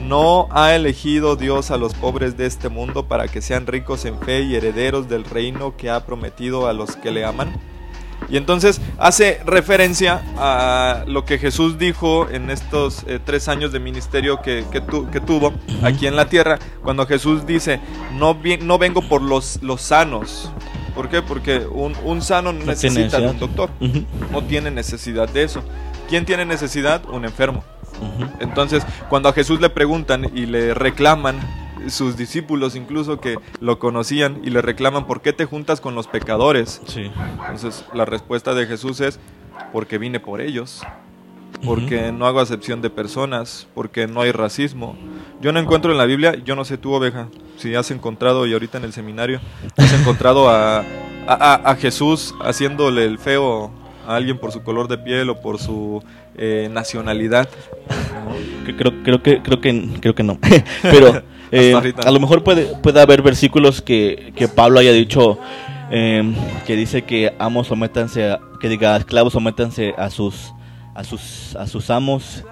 [0.08, 4.17] No ha elegido Dios a los pobres de este mundo para que sean ricos en
[4.19, 7.54] fe y herederos del reino que ha prometido a los que le aman.
[8.30, 13.80] Y entonces hace referencia a lo que Jesús dijo en estos eh, tres años de
[13.80, 17.80] ministerio que, que tu- que tuvo aquí en la tierra, cuando Jesús dice,
[18.13, 20.50] no, vi- no vengo por los, los sanos.
[20.95, 21.21] ¿Por qué?
[21.21, 23.69] Porque un, un sano no necesita de un doctor,
[24.31, 25.62] no tiene necesidad de eso.
[26.10, 27.03] ¿Quién tiene necesidad?
[27.10, 27.63] Un enfermo.
[28.39, 31.39] Entonces, cuando a Jesús le preguntan y le reclaman,
[31.89, 36.08] sus discípulos incluso que lo conocían y le reclaman, ¿por qué te juntas con los
[36.08, 36.81] pecadores?
[36.88, 37.12] Sí.
[37.41, 39.19] Entonces, la respuesta de Jesús es,
[39.71, 40.81] porque vine por ellos,
[41.63, 44.96] porque no hago acepción de personas, porque no hay racismo.
[45.41, 48.54] Yo no encuentro en la Biblia, yo no sé tú, oveja, si has encontrado, y
[48.54, 49.39] ahorita en el seminario,
[49.78, 50.80] has encontrado a,
[51.28, 53.72] a, a Jesús haciéndole el feo
[54.08, 56.04] a alguien por su color de piel o por su
[56.38, 57.50] eh, nacionalidad.
[58.78, 60.38] Creo, creo que creo que creo que no.
[60.82, 65.39] Pero eh, a lo mejor puede puede haber versículos que, que Pablo haya dicho
[65.91, 70.54] eh, que dice que amos sométanse a, que diga esclavos sométanse a sus
[70.95, 72.43] a sus a sus amos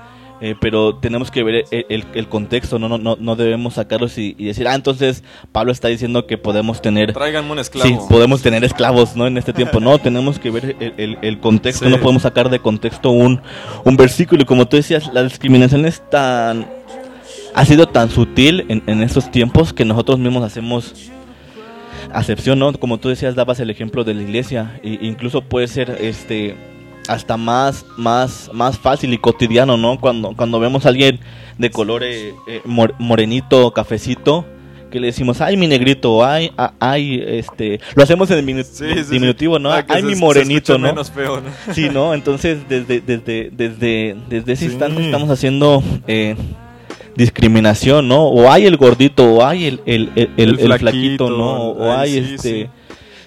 [0.45, 2.89] eh, pero tenemos que ver el, el, contexto, ¿no?
[2.89, 7.17] No, no, no debemos sacarlos y, decir, ah, entonces Pablo está diciendo que podemos tener...
[7.17, 7.87] Un esclavo.
[7.87, 9.25] Sí, podemos tener esclavos, ¿no?
[9.25, 13.11] En este tiempo, no, tenemos que ver el, el contexto, no podemos sacar de contexto
[13.11, 13.41] un,
[13.85, 14.41] un versículo.
[14.41, 16.67] Y como tú decías, la discriminación es tan...
[17.53, 21.09] ha sido tan sutil en, en estos tiempos que nosotros mismos hacemos
[22.11, 22.73] acepción, ¿no?
[22.73, 26.72] Como tú decías, dabas el ejemplo de la iglesia, e incluso puede ser este
[27.07, 29.99] hasta más, más, más fácil y cotidiano, ¿no?
[29.99, 31.19] Cuando, cuando vemos a alguien
[31.57, 34.45] de color eh, eh, morenito, cafecito,
[34.91, 38.45] que le decimos, ay, mi negrito, ay, ay, este, lo hacemos en
[39.09, 39.71] diminutivo, ¿no?
[39.71, 40.87] Ah, ay, mi morenito, ¿no?
[40.87, 41.49] Menos feo, ¿no?
[41.73, 42.13] Sí, ¿no?
[42.13, 46.35] Entonces, desde, desde, desde, desde ese instante estamos haciendo eh,
[47.15, 48.27] discriminación, ¿no?
[48.27, 51.69] O hay el gordito, o hay el, el, el, el, flaquito, ¿no?
[51.69, 52.69] O hay este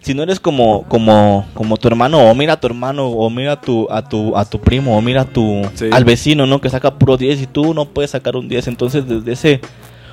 [0.06, 3.54] si no eres como como como tu hermano o mira a tu hermano o mira
[3.54, 6.70] a tu a tu a tu primo o mira a tu al vecino no que
[6.70, 9.60] saca puro 10 y tú no puedes sacar un 10 entonces desde ese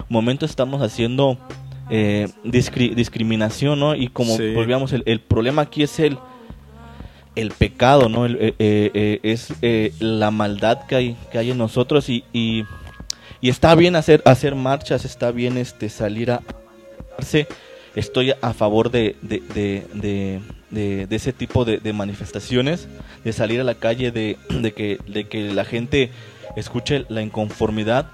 [0.10, 1.38] momento estamos haciendo
[1.92, 6.18] eh, discriminación no y como volvíamos el, problema aquí es el
[7.36, 9.54] el pecado no eh, eh, es
[10.00, 12.64] la maldad que hay que hay en nosotros y, y,
[13.42, 16.42] y está bien hacer hacer marchas está bien este salir a
[17.96, 20.42] estoy a favor de, de,
[21.10, 22.88] ese tipo de, manifestaciones,
[23.24, 24.38] de salir a la calle, de,
[24.76, 26.12] que, de que la gente
[26.56, 28.08] escuche la inconformidad.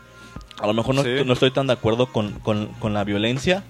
[0.59, 3.63] A lo mejor no, estoy tan de acuerdo con, con, la violencia,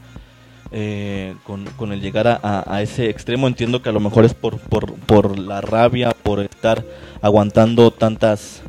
[0.71, 3.47] eh, con, con, el llegar a, a, ese extremo.
[3.47, 6.83] Entiendo que a lo mejor es por, por, por la rabia, por estar
[7.21, 8.63] aguantando tantas,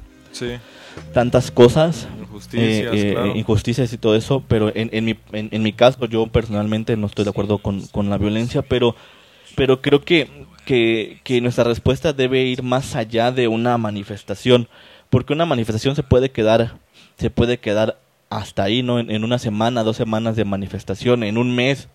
[1.15, 2.09] tantas cosas,
[2.41, 6.27] injusticias, eh, eh, injusticias y todo eso, pero en, en, mi, en, mi caso yo
[6.27, 8.97] personalmente no estoy de acuerdo con, con la violencia, pero,
[9.57, 10.29] pero creo que,
[10.65, 14.69] que, que, nuestra respuesta debe ir más allá de una manifestación,
[15.11, 16.79] porque una manifestación se puede quedar,
[17.19, 17.99] se puede quedar
[18.31, 19.01] hasta ahí, ¿no?
[19.01, 21.89] En, una semana, dos semanas de manifestación, en un mes,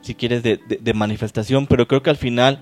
[0.00, 2.60] si quieres, de, de, manifestación, pero creo que al final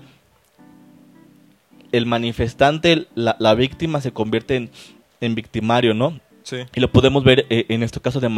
[1.91, 4.71] el manifestante, la, la víctima se convierte en,
[5.21, 6.19] en victimario, ¿no?
[6.75, 8.29] Y lo podemos ver eh, en este caso de,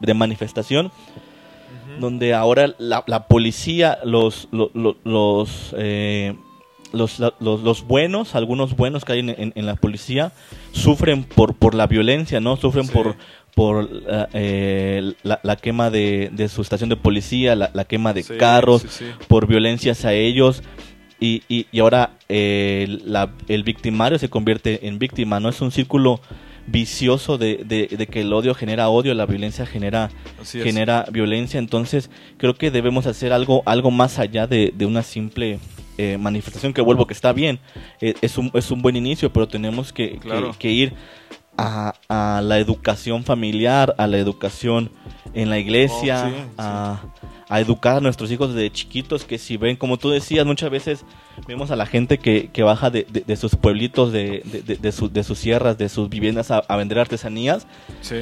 [0.00, 0.92] de manifestación,
[1.98, 4.48] donde ahora la, policía, los,
[5.76, 6.34] eh,
[6.92, 10.32] los, los, los, buenos, algunos buenos que hay en, la policía,
[10.72, 12.56] sufren por, por la violencia, ¿no?
[12.56, 13.16] Sufren por
[13.52, 13.90] por
[14.32, 18.86] eh, la, quema de, de, su estación de policía, la, quema de carros,
[19.28, 20.62] por violencias a ellos.
[21.18, 25.50] Y, y, y ahora el victimario se convierte en víctima, ¿no?
[25.50, 26.20] Es un círculo
[26.70, 30.10] vicioso de, de, que el odio genera odio, la violencia genera,
[30.44, 31.58] genera violencia.
[31.58, 35.58] Entonces creo que debemos hacer algo, algo más allá de, de una simple
[35.98, 37.58] eh, manifestación que vuelvo que está bien.
[38.00, 40.18] Eh, es, un, es un buen inicio, pero tenemos que,
[40.58, 40.94] que, ir
[41.56, 44.90] a, a, la educación familiar, a la educación
[45.34, 47.02] en la iglesia, oh, a
[47.50, 51.04] a educar a nuestros hijos desde chiquitos, que si ven, como tú decías, muchas veces
[51.48, 55.38] vemos a la gente que, que baja de, de, sus pueblitos, de, de, de, sus
[55.38, 57.66] sierras, de sus viviendas a, vender artesanías.
[58.02, 58.20] Sí.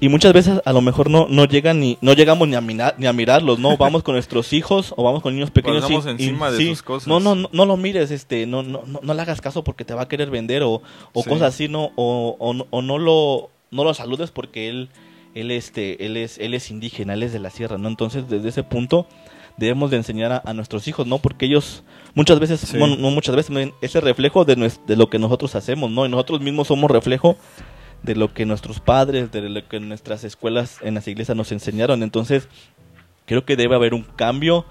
[0.00, 2.96] Y muchas veces a lo mejor no, no llegan ni, no llegamos ni a, mirar,
[2.98, 3.76] ni a mirarlos, ¿no?
[3.78, 5.88] Vamos con nuestros hijos o vamos con niños pequeños.
[5.88, 7.06] y, encima de sus cosas.
[7.06, 10.02] No, no, no, lo mires, este, no, no, no, le hagas caso porque te va
[10.02, 10.82] a querer vender o,
[11.12, 11.92] o cosas así, ¿no?
[11.94, 14.88] O, o, o no lo, no lo saludes porque él
[15.34, 18.48] él este él es él es indígena él es de la sierra no entonces desde
[18.48, 19.06] ese punto
[19.56, 24.00] debemos de enseñar a, nuestros hijos no porque ellos muchas veces no, muchas veces ese
[24.00, 27.36] reflejo de, de lo que nosotros hacemos no y nosotros mismos somos reflejo
[28.04, 32.02] de lo que nuestros padres de lo que nuestras escuelas en las iglesias nos enseñaron.
[32.02, 32.48] Entonces
[33.26, 34.66] creo que debe haber un cambio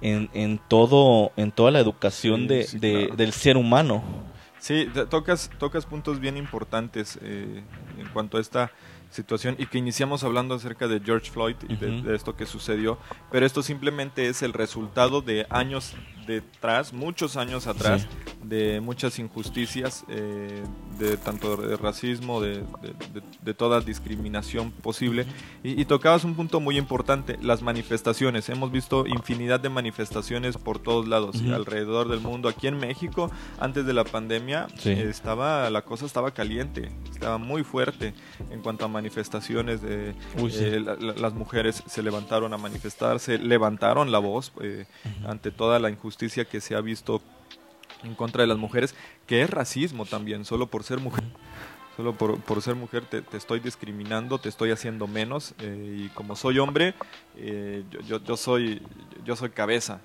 [0.00, 4.04] en, en todo en toda la educación de, del ser humano.
[4.58, 7.62] Sí tocas tocas puntos bien importantes eh,
[7.98, 8.70] en cuanto a esta
[9.10, 12.98] situación y que iniciamos hablando acerca de George Floyd y de, esto que sucedió,
[13.30, 15.94] pero esto simplemente es el resultado de años
[16.26, 18.06] detrás, muchos años atrás,
[18.44, 20.62] de muchas injusticias, eh,
[20.98, 22.62] de tanto de racismo, de,
[23.42, 25.24] de, toda discriminación posible.
[25.62, 28.50] Y, tocabas un punto muy importante, las manifestaciones.
[28.50, 32.48] Hemos visto infinidad de manifestaciones por todos lados, alrededor del mundo.
[32.48, 38.12] Aquí en México, antes de la pandemia, estaba la cosa estaba caliente, estaba muy fuerte
[38.50, 39.80] en cuanto a manifestaciones.
[39.80, 44.86] De, eh, las mujeres se levantaron a manifestarse, levantaron la voz eh,
[45.26, 47.22] ante toda la injusticia que se ha visto
[48.02, 48.94] en contra de las mujeres,
[49.26, 51.24] que es racismo también, solo por ser mujer.
[51.96, 56.08] Solo por, por ser mujer te, te, estoy discriminando, te estoy haciendo menos eh, y
[56.10, 56.94] como soy hombre,
[57.36, 58.80] eh, yo, yo, yo, soy,
[59.24, 60.00] yo soy cabeza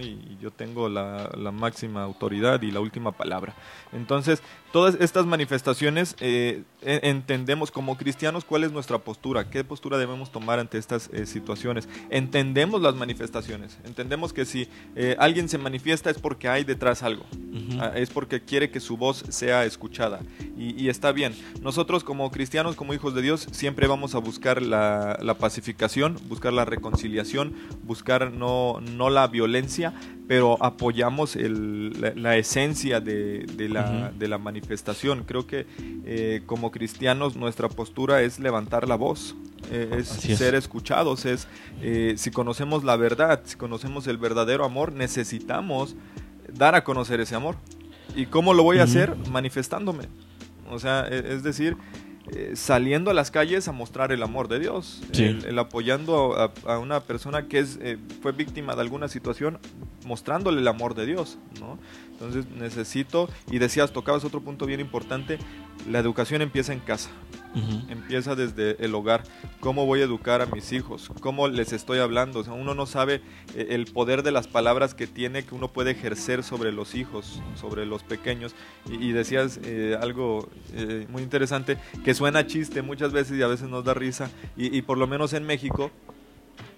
[0.00, 3.56] y, yo tengo la, la, máxima autoridad y la última palabra.
[3.92, 4.40] Entonces,
[4.72, 10.58] todas estas manifestaciones eh, entendemos como cristianos cuál es nuestra postura, qué postura debemos tomar
[10.58, 11.88] ante estas eh, situaciones.
[12.10, 17.24] Entendemos las manifestaciones, entendemos que si eh, alguien se manifiesta es porque hay detrás algo,
[17.78, 20.20] ah, es porque quiere que su voz sea escuchada
[20.56, 21.34] y, está bien.
[21.60, 26.52] Nosotros como cristianos, como hijos de Dios, siempre vamos a buscar la, la pacificación, buscar
[26.52, 29.92] la reconciliación, buscar no, no la violencia,
[30.32, 35.24] pero apoyamos la, esencia de, la, manifestación.
[35.24, 35.66] Creo que
[36.06, 39.36] eh, como cristianos nuestra postura es levantar la voz,
[39.70, 41.48] eh, es ser escuchados, es
[41.82, 45.96] eh, si conocemos la verdad, si conocemos el verdadero amor, necesitamos
[46.50, 47.56] dar a conocer ese amor.
[48.16, 49.14] ¿Y cómo lo voy a hacer?
[49.30, 50.08] Manifestándome.
[50.70, 51.76] O sea, e, es decir,
[52.34, 57.00] eh, saliendo a las calles a mostrar el amor de Dios, el, apoyando a, una
[57.00, 59.58] persona que es, eh, fue víctima de alguna situación,
[60.06, 61.78] mostrándole el amor de Dios, ¿no?
[62.22, 65.38] Entonces necesito, y decías, tocabas otro punto bien importante,
[65.90, 67.10] la educación empieza en casa,
[67.88, 69.24] empieza desde el hogar.
[69.58, 71.10] ¿Cómo voy a educar a mis hijos?
[71.20, 72.38] ¿Cómo les estoy hablando?
[72.38, 73.22] O sea, uno no sabe
[73.56, 77.42] eh, el poder de las palabras que tiene, que uno puede ejercer sobre los hijos,
[77.56, 78.54] sobre los pequeños.
[78.88, 83.68] Y, decías eh, algo eh, muy interesante, que suena chiste muchas veces y a veces
[83.68, 84.30] nos da risa.
[84.56, 85.90] y, y por lo menos en México,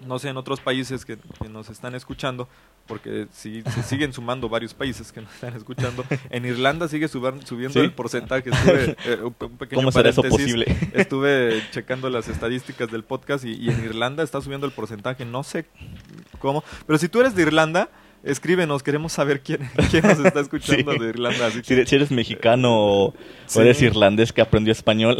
[0.05, 1.17] no sé, en otros países que,
[1.49, 2.47] nos están escuchando,
[2.87, 6.05] porque si, se siguen sumando varios países que nos están escuchando.
[6.29, 8.49] En Irlanda sigue subiendo el porcentaje.
[8.49, 10.65] Estuve, eh, un pequeño ¿Cómo será eso posible?
[10.93, 15.25] Estuve checando las estadísticas del podcast y, y en Irlanda está subiendo el porcentaje.
[15.25, 15.65] No sé
[16.39, 16.63] cómo.
[16.85, 17.89] Pero si tú eres de Irlanda
[18.25, 21.51] escríbenos, queremos saber quién, quién nos está escuchando de Irlanda.
[21.51, 23.13] si, eres mexicano o
[23.55, 25.17] eres irlandés que aprendió español.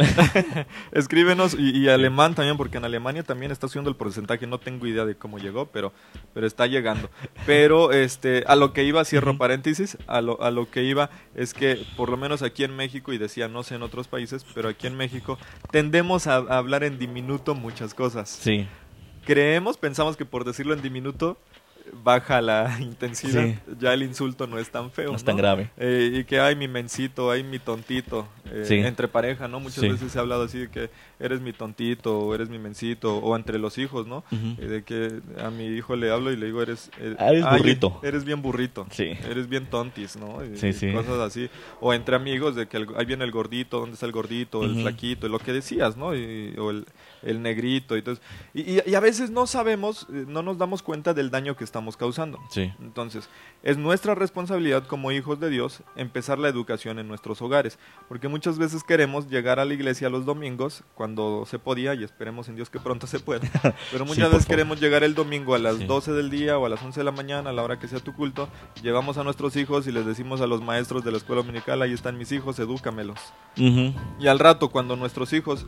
[0.92, 4.46] escríbenos y, alemán también, porque en Alemania también está subiendo el porcentaje.
[4.46, 5.92] No tengo idea de cómo llegó, pero,
[6.34, 7.08] pero está llegando.
[7.46, 11.54] Pero este, a lo que iba, cierro paréntesis, a lo, a lo que iba es
[11.54, 14.68] que por lo menos aquí en México, y decía no sé en otros países, pero
[14.68, 15.38] aquí en México
[15.70, 18.28] tendemos a, a hablar en diminuto muchas cosas.
[18.28, 18.66] Sí.
[19.24, 21.38] Creemos, pensamos que por decirlo en diminuto
[21.92, 25.10] baja la intensidad, ya el insulto no es tan feo.
[25.10, 25.70] No es tan grave.
[25.76, 29.60] Eh, y que hay mi mencito, hay mi tontito, eh, entre pareja, ¿no?
[29.60, 33.18] Muchas veces se ha hablado así de que eres mi tontito o eres mi mencito,
[33.18, 34.24] o entre los hijos, ¿no?
[34.32, 36.90] Eh, de que a mi hijo le hablo y le digo, eres...
[37.18, 38.00] Ah, eres burrito.
[38.02, 38.86] Eres bien burrito.
[38.90, 39.12] Sí.
[39.28, 40.38] Eres bien tontis, ¿no?
[40.38, 41.48] Cosas así.
[41.80, 44.62] O entre amigos, de que ahí viene el gordito, ¿dónde está el gordito?
[44.62, 46.14] El flaquito, lo que decías, ¿no?
[46.14, 46.86] Y, o el,
[47.26, 47.96] el negrito.
[47.96, 51.64] Y, entonces, y, y, a veces no sabemos, no nos damos cuenta del daño que
[51.64, 52.38] estamos causando.
[52.50, 52.72] Sí.
[52.80, 53.28] Entonces,
[53.62, 57.78] es nuestra responsabilidad como hijos de Dios empezar la educación en nuestros hogares.
[58.08, 62.48] Porque muchas veces queremos llegar a la iglesia los domingos cuando se podía y esperemos
[62.48, 63.48] en Dios que pronto se pueda.
[63.92, 66.82] Pero muchas veces queremos llegar el domingo a las 12 del día o a las
[66.82, 68.48] 11 de la mañana, a la hora que sea tu culto,
[68.82, 71.92] llevamos a nuestros hijos y les decimos a los maestros de la escuela dominical, ahí
[71.92, 73.18] están mis hijos, edúcamelos.
[73.56, 75.66] Y al rato, cuando nuestros hijos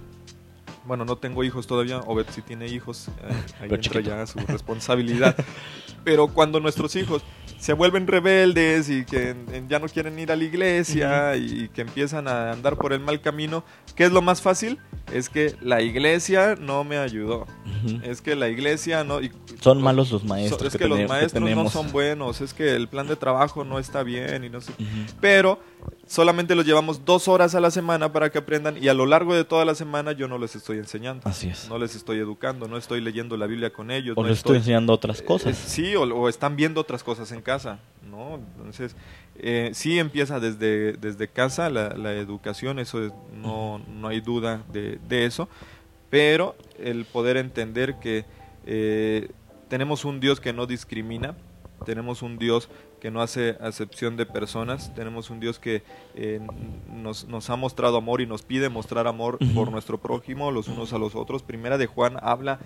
[0.88, 5.37] bueno, no tengo hijos todavía, Obed si tiene hijos, eh, ahí entra ya su responsabilidad.
[6.05, 7.22] Pero cuando nuestros hijos
[7.59, 9.37] se vuelven rebeldes y que
[9.68, 13.20] ya no quieren ir a la iglesia y que empiezan a andar por el mal
[13.20, 14.79] camino, ¿qué es lo más fácil?
[15.12, 17.46] Es que la iglesia no me ayudó.
[18.03, 19.18] Es que la iglesia no...
[19.61, 20.72] son malos los maestros.
[20.72, 24.03] es que, los maestros no son buenos, es que el plan de trabajo no está
[24.03, 24.72] bien y no sé.
[25.20, 25.61] Pero
[26.09, 29.35] solamente los llevamos dos horas a la semana para que aprendan y a lo largo
[29.35, 31.29] de toda la semana yo no les estoy enseñando.
[31.29, 31.68] Así es.
[31.68, 34.16] No les estoy educando, no estoy leyendo la Biblia con ellos.
[34.16, 35.53] O les estoy, enseñando otras cosas.
[35.53, 37.79] Eh, sí, o, están viendo otras cosas en casa,
[38.11, 38.40] ¿no?
[38.57, 38.97] Entonces,
[39.37, 45.27] eh, sí empieza desde, desde casa la, educación, eso no, no hay duda de, de,
[45.27, 45.48] eso,
[46.11, 48.25] pero el poder entender que
[48.67, 49.31] eh,
[49.69, 51.37] tenemos un Dios que no discrimina,
[51.85, 52.69] tenemos un Dios
[53.01, 54.94] que no hace acepción de personas.
[54.94, 55.83] Tenemos un Dios que
[56.15, 56.40] eh,
[56.90, 60.92] nos, nos, ha mostrado amor y nos pide mostrar amor por nuestro prójimo, los unos
[60.92, 61.42] a los otros.
[61.42, 62.59] Primera de Juan habla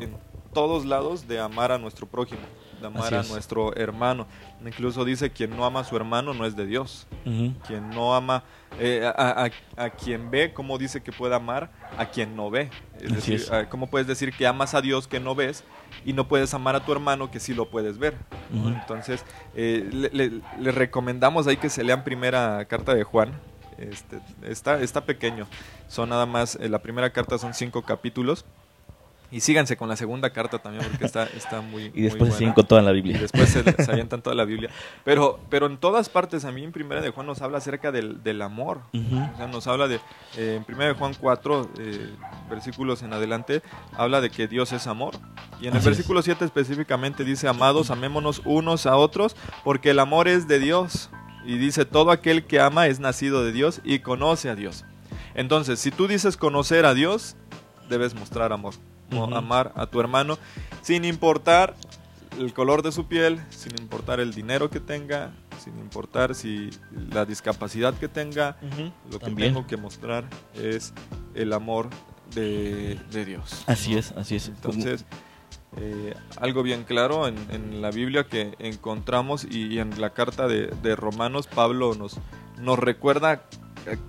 [0.00, 0.16] en
[0.54, 2.40] todos lados de amar a nuestro prójimo,
[2.80, 3.30] de amar a es.
[3.30, 4.26] nuestro hermano.
[4.64, 7.06] Incluso dice, quien no ama a su hermano no es de Dios.
[7.24, 8.44] Quien no ama,
[8.78, 9.44] eh, a,
[9.76, 11.70] a- a quien ve, ¿cómo dice que puede amar?
[11.98, 12.70] A quien no ve.
[13.00, 13.66] Es Así decir, es.
[13.68, 15.64] ¿cómo puedes decir que amas a Dios que no ves
[16.04, 18.14] y no puedes amar a tu hermano que sí lo puedes ver?
[18.52, 19.24] Entonces,
[19.54, 23.32] eh, le, le- le recomendamos ahí que se lean primera carta de Juan.
[23.78, 25.46] Este, está, está pequeño.
[25.88, 28.44] Son nada más, eh, la primera carta son cinco capítulos.
[29.32, 32.48] Y síganse con la segunda carta también porque está, está muy Y después muy siguen
[32.50, 32.54] buena.
[32.54, 33.18] con toda la Y Biblia.
[33.22, 34.68] después se, se avientan toda la Biblia.
[35.04, 38.22] Pero, pero en todas partes, a mí en Primera de Juan nos habla acerca del,
[38.22, 38.82] del amor.
[38.92, 39.16] Ujú.
[39.32, 39.96] O sea, nos habla de,
[40.36, 42.14] eh, en Primera de Juan 4, eh,
[42.50, 43.62] versículos en adelante,
[43.96, 45.14] habla de que Dios es amor.
[45.60, 45.84] Y en el Así es.
[45.96, 51.08] versículo 7 específicamente dice, amados, amémonos unos a otros, porque el amor es de Dios.
[51.46, 54.84] Y dice, todo aquel que ama es nacido de Dios y conoce a Dios.
[55.34, 57.34] Entonces, si tú dices conocer a Dios,
[57.88, 58.74] debes mostrar amor.
[59.34, 60.38] Amar a tu hermano,
[60.82, 61.74] sin importar
[62.38, 65.32] el color de su piel, sin importar el dinero que tenga,
[65.62, 66.70] sin importar si
[67.10, 68.56] la discapacidad que tenga,
[69.10, 69.52] lo que También.
[69.52, 70.92] tengo que mostrar es
[71.34, 71.90] el amor
[72.34, 73.64] de, de Dios.
[73.66, 73.98] Así ¿no?
[73.98, 74.48] es, así es.
[74.48, 75.04] Entonces,
[75.76, 80.48] eh, algo bien claro en, en la Biblia que encontramos y, y en la carta
[80.48, 82.18] de, de Romanos, Pablo nos,
[82.58, 83.44] nos recuerda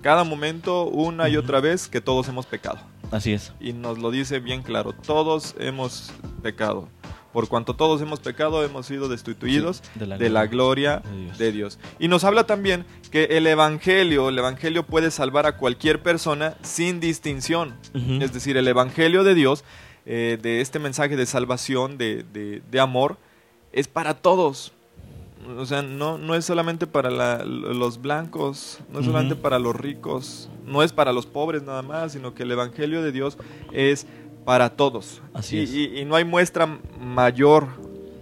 [0.02, 2.78] cada momento, una y otra vez, que todos hemos pecado.
[3.10, 3.52] Así es.
[3.60, 6.88] Y nos lo dice bien claro, todos hemos pecado.
[7.32, 11.16] Por cuanto todos hemos pecado, hemos sido destituidos Sí, de la de la gloria de
[11.24, 11.38] Dios.
[11.38, 11.78] de Dios.
[11.98, 17.00] Y nos habla también que el Evangelio, el Evangelio puede salvar a cualquier persona sin
[17.00, 17.74] distinción.
[18.22, 19.64] Es decir, el Evangelio de Dios,
[20.06, 23.16] eh, de este mensaje de salvación, de, de- de amor,
[23.72, 24.72] es para todos.
[25.58, 29.76] O sea, no, no es solamente para la- los blancos, no es solamente para los
[29.76, 33.36] ricos, no es para los pobres nada más, sino que el Evangelio de Dios
[33.72, 34.06] es
[34.44, 35.22] para todos.
[35.32, 35.74] Así y, es.
[35.74, 37.66] y- y no hay muestra mayor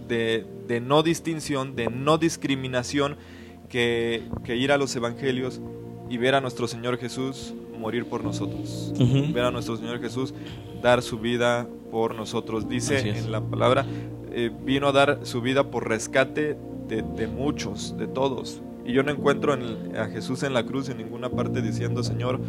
[0.07, 3.15] de, de no distinción, de no discriminación,
[3.69, 5.59] que, que ir a los Evangelios
[6.09, 8.93] y ver a nuestro Señor Jesús morir por nosotros.
[9.33, 10.33] Ver a nuestro Señor Jesús
[10.81, 12.69] dar su vida por nosotros.
[12.69, 13.85] Dice en la palabra,
[14.31, 16.55] eh, vino a dar su vida por rescate
[16.87, 18.61] de, de muchos, de todos.
[18.85, 22.03] Y yo no encuentro en el- a Jesús en la cruz en ninguna parte diciendo,
[22.03, 22.39] Señor,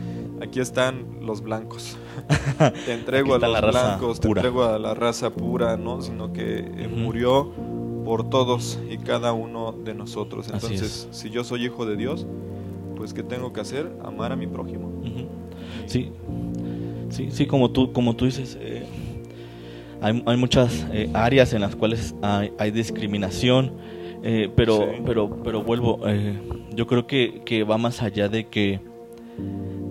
[0.43, 1.97] aquí están los blancos.
[2.87, 4.41] te entrego a los la raza blancos, te pura.
[4.41, 6.03] entrego a la raza pura, ¿no?
[6.03, 7.53] Sino que eh, murió
[8.05, 10.49] por todos y cada uno de nosotros.
[10.53, 12.26] Entonces, si yo soy hijo de Dios,
[12.97, 13.91] pues ¿qué tengo que hacer?
[14.05, 14.91] Amar a mi prójimo.
[15.87, 16.11] Sí,
[17.11, 18.85] sí, sí, como tú, como tú dices, eh,
[20.01, 23.72] hay, hay muchas eh, áreas en las cuales hay, hay discriminación,
[24.25, 25.03] eh, pero, Sí.
[25.07, 26.35] pero, pero vuelvo, eh,
[26.75, 28.81] yo creo que, que va más allá de que,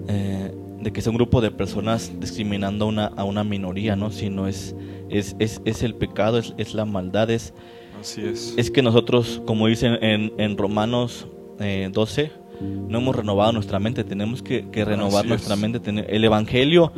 [0.07, 4.11] eh, de que sea un grupo de personas discriminando a una, a una minoría, ¿no?
[4.11, 4.75] Sino es,
[5.09, 7.53] es, es, es el pecado, es, es la maldad, es,
[7.99, 8.53] Así es.
[8.57, 11.27] es que nosotros, como dicen en, en Romanos
[11.59, 12.31] eh, 12,
[12.89, 15.59] no hemos renovado nuestra mente, tenemos que, que renovar Así nuestra es.
[15.61, 15.81] mente.
[16.15, 16.91] El Evangelio,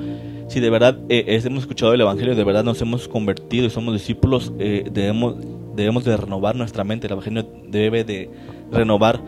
[0.48, 3.94] si de verdad eh, hemos escuchado el Evangelio, de verdad nos hemos convertido y somos
[3.94, 5.36] discípulos, eh, debemos,
[5.76, 7.08] debemos de renovar nuestra mente.
[7.08, 8.30] El Evangelio debe de
[8.72, 9.22] renovar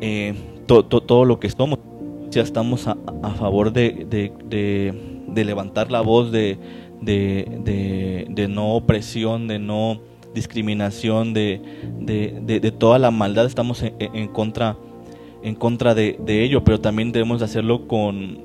[0.00, 0.34] eh,
[0.66, 1.78] to- to- todo lo que somos.
[2.30, 2.96] Ya estamos a,
[3.34, 6.58] favor de, de- de- levantar la voz, de,
[7.00, 10.00] de, no opresión, de no
[10.34, 11.60] discriminación, de,
[12.72, 13.46] toda la maldad.
[13.46, 14.76] Estamos en, en- contra,
[15.42, 18.40] en contra de, ello, pero también debemos de hacerlo con,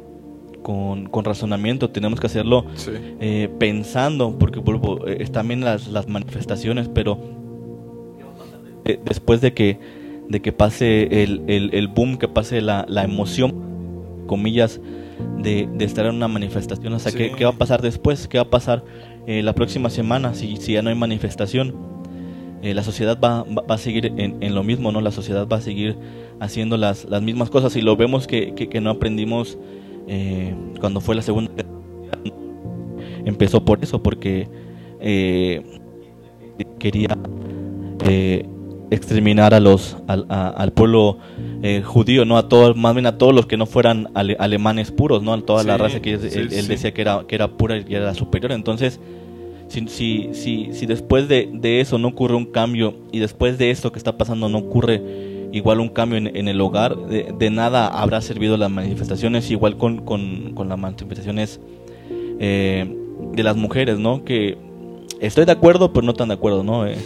[0.61, 1.89] con, con razonamiento.
[1.89, 2.91] Tenemos que hacerlo Sí.
[3.19, 7.17] eh, pensando, porque vuelvo, eh, también las, las manifestaciones, pero
[8.85, 9.79] eh, después de que,
[10.29, 13.53] de que pase el, el, el boom, que pase la, la emoción,
[14.27, 14.79] comillas,
[15.37, 17.35] de, de estar en una manifestación, o sea, ¿qué, Sí.
[17.37, 18.27] qué va a pasar después?
[18.27, 18.83] ¿Qué va a pasar
[19.27, 21.75] eh, la próxima semana si, si ya no hay manifestación?
[22.63, 25.01] Eh, la sociedad va, va, va a seguir en, en lo mismo, ¿no?
[25.01, 25.95] La sociedad va a seguir
[26.39, 29.57] haciendo las, las mismas cosas y lo vemos que, que, que no aprendimos
[30.13, 31.51] eh, cuando fue la segunda
[33.25, 34.47] empezó por eso, porque
[34.99, 35.61] eh,
[36.79, 37.17] quería
[38.05, 38.45] eh,
[38.89, 41.17] exterminar a los al, a- al pueblo
[41.63, 44.91] eh, judío, no a todos, más bien a todos los que no fueran ale- alemanes
[44.91, 46.67] puros, no a toda la raza que él, sí, él- él sí.
[46.67, 48.51] decía que era que era pura y era superior.
[48.51, 48.99] Entonces,
[49.67, 53.71] si, si, si, si después de, de eso no ocurre un cambio y después de
[53.71, 55.01] esto que está pasando no ocurre
[55.51, 60.53] igual un cambio en, el hogar, de, nada habrá servido las manifestaciones, igual con, con,
[60.53, 61.59] con las manifestaciones
[62.39, 62.95] eh,
[63.33, 64.23] de las mujeres, ¿no?
[64.23, 64.57] Que
[65.19, 66.85] estoy de acuerdo, pero no tan de acuerdo, ¿no?
[66.87, 66.97] Eh,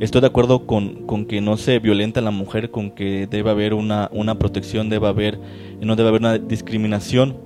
[0.00, 3.50] estoy de acuerdo con, con que no se violenta a la mujer, con que debe
[3.50, 5.38] haber una, una protección, debe haber,
[5.80, 7.36] no debe haber una discriminación,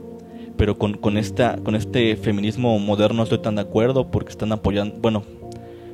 [0.57, 4.53] pero con, con, esta, con este feminismo moderno no estoy tan de acuerdo porque están
[4.53, 5.23] apoyando, bueno,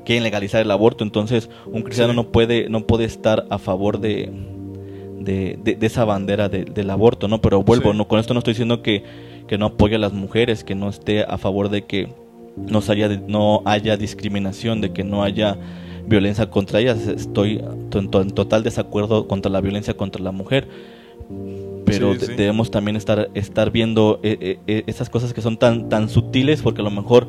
[0.05, 1.05] quieren legalizar el aborto.
[1.05, 4.31] Entonces, un cristiano no puede no puede estar a favor de,
[5.21, 7.41] de, de, esa bandera del aborto, ¿no?
[7.41, 9.03] Pero vuelvo, no con esto no estoy diciendo que,
[9.47, 12.09] que no apoye a las mujeres, que no esté a favor de que
[12.57, 15.57] no haya, no haya discriminación, de que no haya
[16.07, 17.07] violencia contra ellas.
[17.07, 20.69] Estoy en, total desacuerdo contra la violencia contra la mujer.
[21.87, 26.09] Pero debemos también estar, estar viendo eh, eh, eh, esas cosas que son tan, tan
[26.09, 27.29] sutiles, porque a lo mejor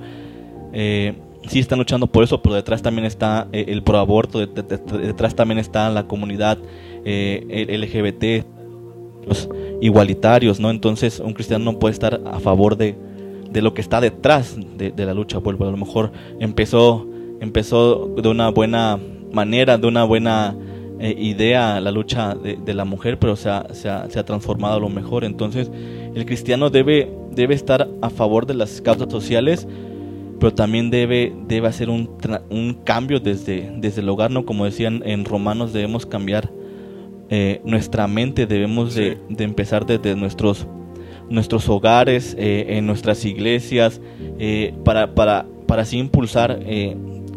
[0.73, 1.13] eh,
[1.47, 6.07] sí están luchando por eso, pero detrás también está el proaborto, detrás también está la
[6.07, 6.57] comunidad
[7.05, 8.45] LGBT,
[9.27, 9.49] los
[9.81, 10.69] igualitarios, ¿no?
[10.69, 12.95] Entonces un cristiano no puede estar a favor de,
[13.55, 15.37] de lo que está detrás de, la lucha.
[15.37, 17.07] Vuelvo, a lo mejor empezó,
[17.39, 18.99] empezó de una buena
[19.31, 20.55] manera, de una buena
[20.99, 24.75] eh, idea la lucha de, la mujer, pero se ha, se, ha, se ha, transformado
[24.75, 25.23] a lo mejor.
[25.23, 25.71] Entonces,
[26.13, 29.65] el cristiano debe, debe estar a favor de las causas sociales,
[30.39, 32.09] pero también debe, debe hacer un,
[32.49, 34.45] un cambio desde, desde el hogar, ¿no?
[34.45, 36.51] Como decían en Romanos, debemos cambiar
[37.29, 40.67] eh, nuestra mente, debemos de, de empezar desde nuestros
[41.27, 43.99] nuestros hogares, eh, en nuestras iglesias,
[44.37, 46.59] eh, para, para, para así impulsar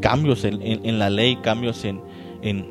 [0.01, 2.03] cambios en, en, la ley, cambios en,
[2.43, 2.67] en,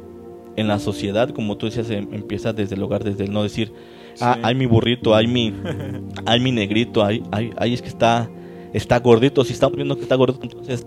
[0.55, 3.73] en, la sociedad, como tú decías, em, empieza desde el hogar, desde el no decir,
[4.21, 5.55] ah, hay mi burrito, hay mi,
[6.27, 8.29] hay mi negrito, hay, hay, es que está,
[8.73, 10.85] está gordito, si estamos viendo que está gordito, entonces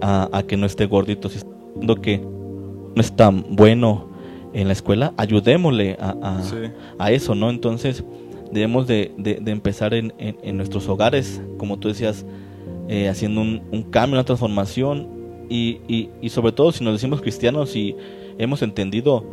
[0.00, 4.08] a, a que no esté gordito, si estamos viendo que no está bueno
[4.52, 6.42] en la escuela, ayudémosle a, a,
[6.98, 7.50] a eso, ¿no?
[7.50, 8.04] Entonces,
[8.50, 12.24] debemos de, de, empezar en, en, nuestros hogares, como tú decías,
[12.88, 15.08] eh, haciendo un, un, cambio, una transformación
[15.50, 17.94] y, y, y, sobre todo si nos decimos cristianos y
[18.38, 19.24] hemos entendido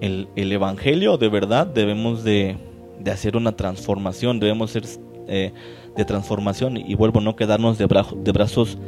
[0.00, 2.56] el, el Evangelio de verdad, debemos de,
[2.98, 4.84] de, hacer una transformación, debemos ser
[5.28, 5.52] eh,
[5.98, 8.78] de transformación y, vuelvo a no quedarnos de, de brazos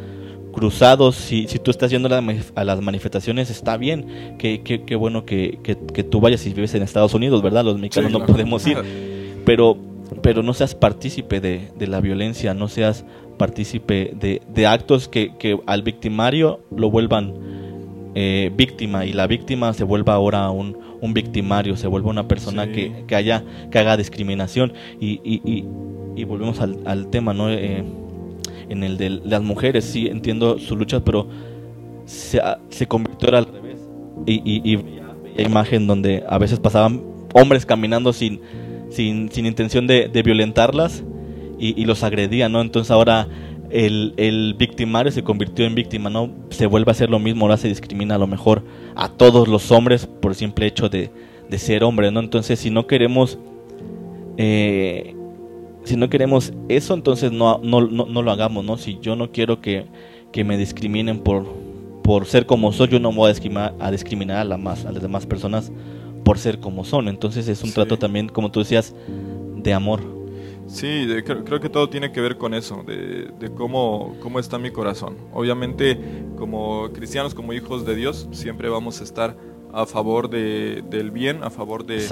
[0.53, 5.25] cruzados, si, si tú estás yendo a las manifestaciones, está bien, qué que, que, bueno
[5.25, 7.65] que, que, que, tú vayas si vives en Estados Unidos, ¿verdad?
[7.65, 8.79] Los mexicanos no podemos ir.
[9.45, 9.77] pero,
[10.23, 13.05] pero no seas partícipe de, de la violencia, no seas
[13.39, 17.35] partícipe de, de actos que, que, al victimario lo vuelvan
[18.15, 22.71] eh, víctima y la víctima se vuelva ahora un, un victimario, se vuelva una persona
[22.71, 24.73] que, que, haya, que haga discriminación.
[25.01, 25.65] Y, y, y,
[26.25, 27.51] volvemos al, al, tema, ¿no?
[27.51, 27.85] Eh,
[28.69, 31.29] en el de las mujeres, sí entiendo su lucha, pero
[32.05, 33.81] se, se convirtió al revés
[34.27, 37.03] y, y, y imagen donde a veces pasaban
[37.35, 38.41] hombres caminando sin
[38.91, 41.05] sin, sin intención de, de violentarlas
[41.59, 42.61] y, y, los agredía, ¿no?
[42.61, 43.29] Entonces ahora
[43.71, 46.31] el, el, victimario se convirtió en víctima, ¿no?
[46.51, 48.65] Se vuelve a hacer lo mismo, ahora se discrimina a lo mejor
[48.97, 51.11] a todos los hombres por el simple hecho de,
[51.49, 52.21] de ser hombre, ¿no?
[52.21, 53.39] Entonces si no queremos...
[54.37, 55.15] Eh,
[55.85, 58.77] si no queremos eso, entonces no, no, no, no, lo hagamos, ¿no?
[58.77, 59.87] Si yo no quiero que,
[60.33, 61.47] que me discriminen por,
[62.03, 64.93] por ser como soy, yo no voy a discriminar a, discriminar a, la más, a
[64.93, 65.73] las demás personas
[66.25, 67.09] por ser como son.
[67.09, 68.95] Entonces es un trato también, como tú decías,
[69.57, 70.01] de amor.
[70.67, 75.17] Sí, creo, que todo tiene que ver con eso, de, cómo, cómo está mi corazón.
[75.33, 75.99] Obviamente,
[76.37, 79.37] como cristianos, como hijos de Dios, siempre vamos a estar
[79.73, 82.07] a favor de, del bien, a favor de,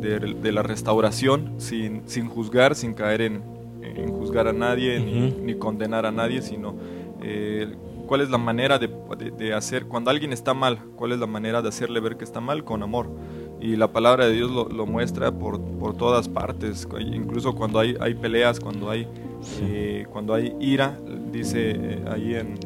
[0.00, 3.42] de, la restauración, sin, sin juzgar, sin caer en,
[3.82, 6.74] en juzgar a nadie, ni, condenar a nadie, sino
[7.22, 7.74] eh,
[8.06, 8.88] cuál es la manera de,
[9.36, 12.40] de, hacer, cuando alguien está mal, cuál es la manera de hacerle ver que está
[12.40, 13.08] mal con amor.
[13.60, 17.96] Y la palabra de Dios lo, lo muestra por, por, todas partes, incluso cuando hay,
[18.00, 19.08] hay peleas, cuando hay,
[19.62, 20.98] eh, cuando hay ira,
[21.32, 22.58] dice eh, ahí en,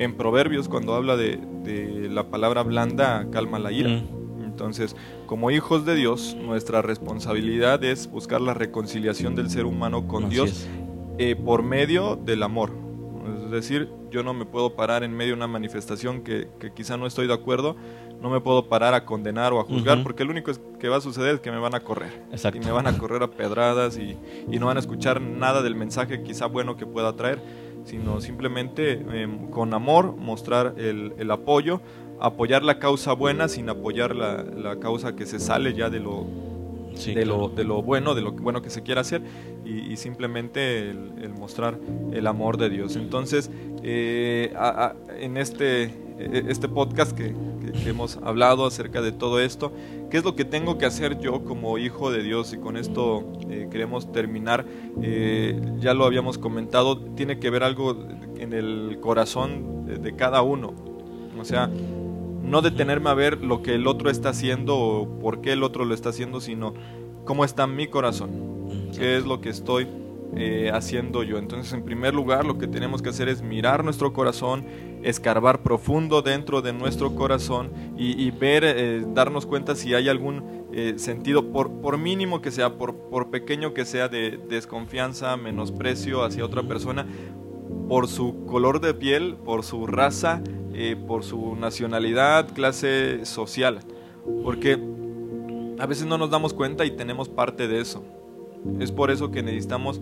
[0.00, 3.90] en, Proverbios, cuando habla de, de, la palabra blanda, calma la ira.
[3.90, 4.20] Mm.
[4.44, 4.96] Entonces,
[5.26, 10.66] como hijos de Dios, nuestra responsabilidad es buscar la reconciliación del ser humano con Dios
[11.18, 12.72] eh, por medio del amor.
[13.44, 16.96] Es decir, yo no me puedo parar en medio de una manifestación que, que quizá
[16.96, 17.76] no estoy de acuerdo,
[18.20, 21.00] no me puedo parar a condenar o a juzgar, porque lo único que va a
[21.00, 22.22] suceder es que me van a correr.
[22.32, 22.58] Exacto.
[22.60, 24.16] Y me van a correr a pedradas y,
[24.50, 27.40] y, no van a escuchar nada del mensaje quizá bueno que pueda traer,
[27.84, 31.80] sino simplemente em, con amor mostrar el, el, apoyo,
[32.20, 36.26] apoyar la causa buena sin apoyar la, la causa que se sale ya de lo,
[37.04, 39.22] de, lo, de lo bueno, de lo bueno que se quiera hacer
[39.64, 41.78] y, simplemente el, mostrar
[42.12, 42.96] el amor de Dios.
[42.96, 43.50] Entonces,
[43.82, 44.52] eh,
[45.20, 45.90] en este,
[46.48, 47.34] este podcast que,
[47.82, 49.72] que, hemos hablado acerca de todo esto.
[50.10, 52.52] ¿Qué es lo que tengo que hacer yo como hijo de Dios?
[52.52, 54.66] Y con esto eh, queremos terminar.
[55.02, 57.96] Eh, ya lo habíamos comentado, tiene que ver algo
[58.38, 60.74] en el corazón de, cada uno.
[61.38, 61.68] O sea,
[62.42, 65.84] no detenerme a ver lo que el otro está haciendo o por qué el otro
[65.84, 66.74] lo está haciendo, sino
[67.24, 68.30] cómo está mi corazón,
[68.96, 69.86] qué es lo que estoy
[70.36, 71.38] eh, haciendo yo.
[71.38, 74.64] Entonces, en primer lugar, lo que tenemos que hacer es mirar nuestro corazón,
[75.02, 80.94] escarbar profundo dentro de nuestro corazón y, ver, eh, darnos cuenta si hay algún eh,
[80.98, 86.44] sentido, por, por, mínimo que sea, por, por pequeño que sea, de desconfianza, menosprecio hacia
[86.44, 87.06] otra persona,
[87.88, 90.42] por su color de piel, por su raza,
[91.08, 93.80] por su nacionalidad, clase social.
[94.44, 94.78] Porque
[95.80, 98.04] a veces no nos damos cuenta y tenemos parte de eso.
[98.78, 100.00] Es por eso que necesitamos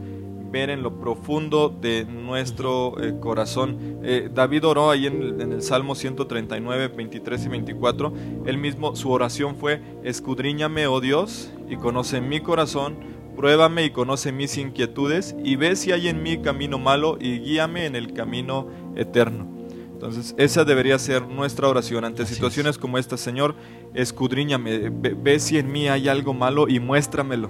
[0.51, 4.01] ver en lo profundo de nuestro eh, corazón.
[4.03, 8.13] Eh, David oró ahí en el, Salmo 139, 23 y 24.
[8.47, 12.97] Él mismo, su oración fue, escudriñame, oh Dios, y conoce mi corazón,
[13.37, 17.87] pruébame y conoce mis inquietudes, y ve si hay en mí camino malo, y guíame
[17.87, 19.47] en el camino eterno.
[19.93, 23.17] Entonces, esa debería ser nuestra oración ante situaciones como esta.
[23.17, 23.57] Señor,
[23.95, 27.49] escudriñame, ve si en mí hay algo malo y muéstramelo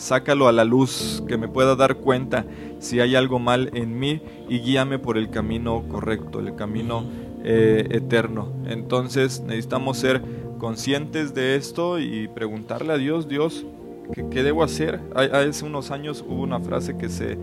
[0.00, 2.46] sácalo a la luz, que me pueda dar cuenta
[2.78, 7.04] si hay algo mal en mí y guíame por el camino correcto, el camino
[7.44, 8.48] eh, eterno.
[8.66, 10.22] Entonces necesitamos ser
[10.58, 13.66] conscientes de esto y preguntarle a Dios, Dios,
[14.30, 15.00] ¿qué, debo hacer?
[15.14, 17.38] Hace unos años hubo una frase que se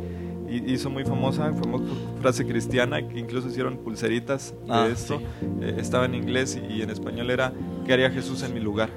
[0.49, 1.85] hizo muy famosa, famosa
[2.21, 5.21] frase cristiana, que incluso hicieron pulseritas de ah, esto.
[5.61, 7.53] Eh, estaba en inglés y en español era,
[7.85, 8.89] ¿qué haría Jesús en mi lugar?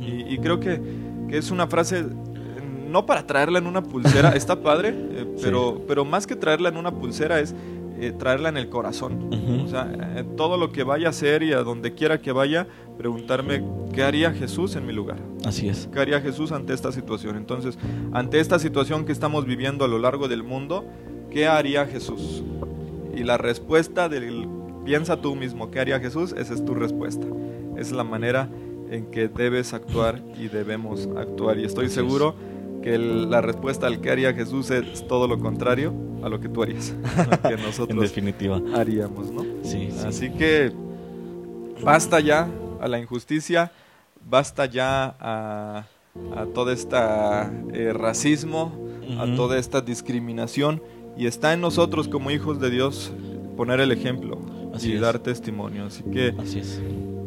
[0.00, 0.80] y, creo que,
[1.28, 2.04] que es una frase
[2.86, 6.76] no para traerla en una pulsera, está padre, eh, pero, pero más que traerla en
[6.76, 7.54] una pulsera es
[7.98, 9.30] eh, traerla en el corazón.
[9.64, 12.66] O sea, eh, todo lo que vaya a hacer y a donde quiera que vaya,
[12.98, 13.64] preguntarme
[13.94, 15.18] qué haría Jesús en mi lugar.
[15.46, 15.88] Así es.
[15.90, 17.36] ¿Qué haría Jesús ante esta situación?
[17.36, 17.78] Entonces,
[18.12, 20.84] ante esta situación que estamos viviendo a lo largo del mundo,
[21.30, 22.44] ¿qué haría Jesús?
[23.14, 24.46] Y la respuesta del
[24.84, 26.34] piensa tú mismo, ¿qué haría Jesús?
[26.36, 27.26] Esa es tu respuesta.
[27.76, 28.50] Es la manera
[28.90, 31.58] en que debes actuar y debemos actuar.
[31.58, 32.34] Y estoy seguro
[32.86, 36.62] que la respuesta al que haría Jesús es todo lo contrario a lo que tú
[36.62, 36.94] harías,
[37.48, 38.62] que nosotros en definitiva.
[38.76, 39.44] haríamos, ¿no?
[39.64, 40.70] Sí, Así que
[41.82, 42.48] basta ya
[42.80, 43.72] a la injusticia,
[44.24, 45.86] basta ya a,
[46.36, 48.72] a todo este racismo,
[49.18, 50.80] a toda esta discriminación
[51.16, 53.12] y está en nosotros como hijos de Dios
[53.56, 54.38] poner el ejemplo
[54.80, 55.86] y dar testimonio.
[55.86, 56.32] Así que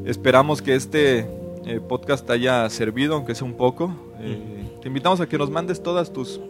[0.05, 1.28] esperamos que este
[1.66, 3.93] eh, podcast haya servido, aunque sea un poco.
[4.22, 6.41] Eh, te invitamos a que nos mandes todas tus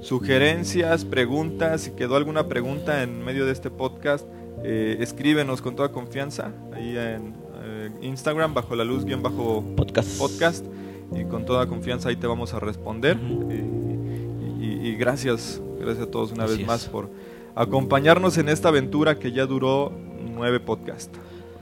[0.00, 1.80] sugerencias, preguntas.
[1.80, 4.24] Si quedó alguna pregunta en medio de este podcast,
[4.62, 7.34] eh, escríbenos con toda confianza ahí en
[7.64, 10.18] eh, Instagram bajo la luz bien bajo podcast.
[10.18, 10.66] podcast
[11.12, 13.18] y con toda confianza ahí te vamos a responder.
[14.60, 17.10] Y, gracias, gracias a todos una vez más por
[17.56, 19.90] acompañarnos en esta aventura que ya duró
[20.32, 21.10] nueve podcasts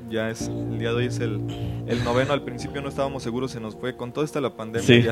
[0.09, 1.41] ya es, el día de hoy es el,
[1.87, 4.87] el noveno, al principio no estábamos seguros, se nos fue, con toda esta la pandemia.
[4.87, 5.03] Sí.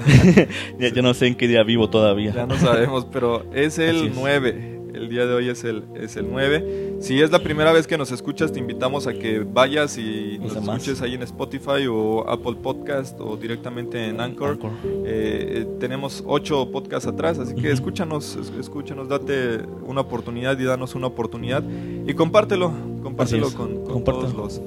[0.78, 2.32] Ya, ya, no sé en qué día vivo todavía.
[2.32, 6.30] Ya no sabemos, pero es el 9, el día de hoy es el, es el
[6.30, 6.98] 9.
[7.00, 10.56] Si es la primera vez que nos escuchas, te invitamos a que vayas y nos
[10.56, 14.58] escuches ahí en Spotify o Apple Podcast o directamente en Anchor.
[14.84, 20.94] Eh, eh, tenemos ocho podcasts atrás, así que escúchanos, escúchanos, date una oportunidad y danos
[20.94, 21.62] una oportunidad
[22.06, 22.72] y compártelo,
[23.02, 24.62] compártelo con, con todos los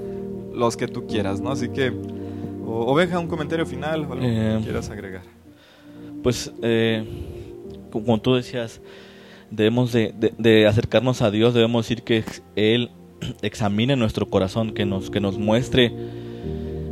[0.58, 1.52] los que tú quieras, ¿no?
[1.52, 1.94] Así que,
[2.66, 5.24] oveja, un comentario final o algo que eh, quieras agregar.
[6.24, 7.06] Pues, eh,
[7.92, 8.82] como tú decías,
[9.52, 12.24] debemos de, acercarnos a Dios, debemos decir que
[12.56, 12.92] Él
[13.42, 15.94] examine nuestro corazón, que nos, que nos muestre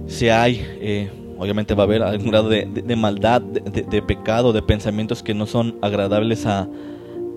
[0.08, 5.24] si hay, eh, obviamente va a haber algún grado de, maldad, de, pecado, de pensamientos
[5.24, 6.70] que no son agradables a,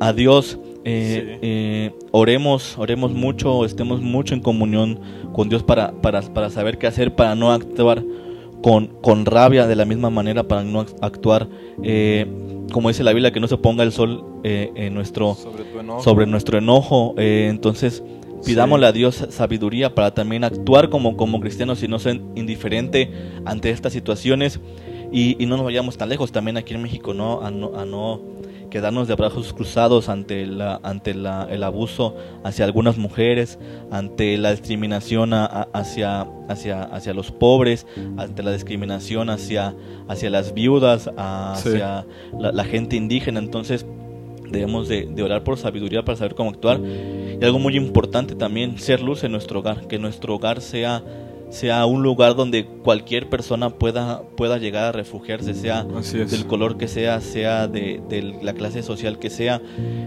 [0.01, 0.59] a Dios.
[0.85, 5.01] Eh, eh, oremos, oremos mucho, estemos mucho en comunión
[5.33, 8.05] con Dios para, para, para saber qué hacer, para no actuar
[8.63, 11.49] con, con, rabia de la misma manera, para no actuar,
[11.83, 12.27] eh,
[12.73, 15.37] como dice la Biblia, que no se ponga el sol en nuestro,
[16.01, 17.15] sobre, nuestro enojo.
[17.17, 18.03] entonces,
[18.45, 23.11] pidámosle a Dios sabiduría para también actuar como, como cristianos y no ser indiferente
[23.45, 24.61] ante estas situaciones
[25.11, 27.41] y, y, no nos vayamos tan lejos también aquí en México, ¿no?
[27.41, 28.21] A no, a no
[28.71, 33.59] quedarnos de brazos cruzados ante, la, ante la, el abuso hacia algunas mujeres,
[33.91, 39.75] ante la discriminación hacia, hacia, hacia los pobres, ante la discriminación hacia,
[40.09, 42.07] hacia las viudas, hacia
[42.39, 43.39] la, gente indígena.
[43.41, 43.87] Entonces
[44.51, 46.81] debemos de, de, orar por sabiduría para saber cómo actuar.
[46.81, 51.03] Y algo muy importante también, ser luz en nuestro hogar, que nuestro hogar sea
[51.51, 56.89] sea un lugar donde cualquier persona pueda, pueda llegar a refugiarse, sea del color que
[56.89, 58.01] sea, sea de,
[58.43, 59.61] la clase social que sea.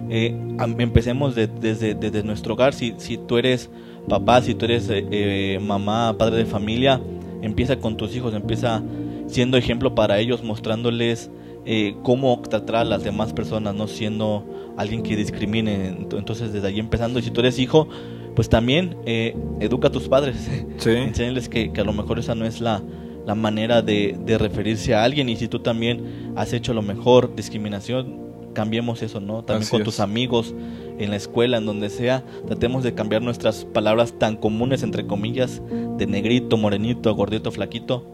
[0.10, 0.36] Eh,
[0.78, 2.74] empecemos desde, desde, nuestro hogar.
[2.74, 3.70] Si, si tú eres
[4.08, 7.02] papá, si tú eres eh, eh, mamá, padre de familia,
[7.42, 8.84] empieza con tus hijos, empieza
[9.28, 11.32] siendo ejemplo para ellos, mostrándoles
[11.66, 14.46] eh, cómo tratar a las demás personas, no siendo
[14.78, 15.88] alguien que discrimine.
[15.88, 17.88] Entonces, desde ahí empezando, y si tú eres hijo,
[18.36, 20.50] pues también eh, educa a tus padres.
[20.78, 20.90] Sí.
[20.90, 22.82] Enséñales que, que, a lo mejor esa no es la,
[23.26, 25.30] la manera de, de, referirse a alguien.
[25.30, 28.22] Y si tú también has hecho lo mejor, discriminación,
[28.54, 29.44] cambiemos eso, ¿no?
[29.44, 29.86] También Así con es.
[29.86, 30.54] tus amigos,
[30.98, 35.62] en la escuela, en donde sea, tratemos de cambiar nuestras palabras tan comunes, entre comillas,
[35.98, 38.06] de negrito, morenito, gordito, flaquito,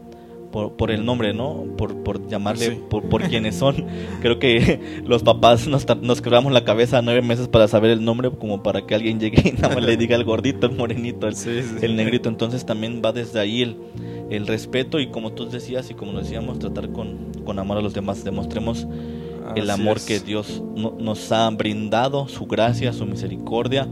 [0.50, 1.64] por, por el nombre, ¿no?
[1.76, 2.80] Por, por llamarle, Sí.
[2.88, 3.84] por, por quienes son.
[4.22, 8.30] Creo que los papás nos, nos quebramos la cabeza nueve meses para saber el nombre,
[8.30, 11.34] como para que alguien llegue y nada más le diga el gordito, el morenito, el,
[11.36, 11.76] Sí, sí.
[11.84, 12.28] el negrito.
[12.28, 13.76] Entonces también va desde ahí el,
[14.30, 17.80] el respeto y como tú decías y como nos decíamos, tratar con, con amor a
[17.82, 18.24] los demás.
[18.24, 18.86] Demostremos
[19.56, 20.04] el Así amor es.
[20.06, 23.88] que Dios no- nos ha brindado, su gracia, su misericordia.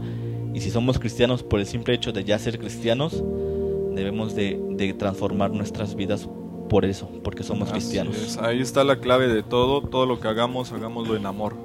[0.53, 3.23] Y si somos cristianos por el simple hecho de ya ser cristianos,
[3.93, 6.27] debemos de, de transformar nuestras vidas
[6.69, 8.15] por eso, porque somos Así cristianos.
[8.15, 8.37] es.
[8.37, 9.81] Ahí está la clave de todo.
[9.81, 11.55] Todo lo que hagamos, hagámoslo en amor.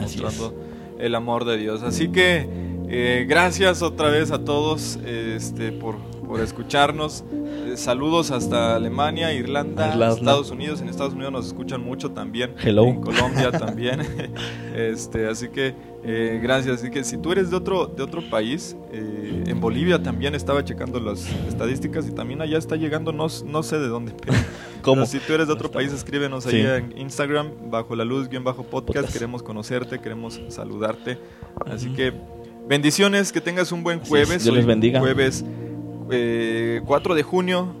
[0.00, 0.54] Así mostrando
[0.98, 1.82] el amor de Dios.
[1.82, 2.48] Así que
[2.88, 5.96] eh, gracias otra vez a todos este, por,
[6.26, 7.24] por escucharnos.
[7.32, 10.14] Eh, saludos hasta Alemania, Irlanda, Irlanda.
[10.16, 10.80] Estados Unidos.
[10.80, 12.54] En Estados Unidos nos escuchan mucho también.
[12.62, 12.84] Hello.
[12.84, 14.00] En Colombia también.
[14.74, 16.80] este, así que eh, gracias.
[16.80, 20.64] Así que si tú eres de otro, de otro país, eh, en Bolivia también estaba
[20.64, 24.12] checando las estadísticas y también allá está llegando, no, no sé de dónde.
[24.20, 24.32] Pero,
[24.82, 24.94] ¿Cómo?
[25.02, 26.56] pero si tú eres de otro país, escríbenos Sí.
[26.56, 28.96] ahí en Instagram, bajo la luz, guion bajo podcast.
[28.96, 29.12] Podcast.
[29.12, 31.18] Queremos conocerte, queremos saludarte.
[31.66, 32.12] Así que
[32.68, 34.42] bendiciones, que tengas un buen jueves.
[34.44, 35.00] Dios les bendiga.
[35.00, 35.44] Jueves
[36.10, 37.74] eh, 4 de junio.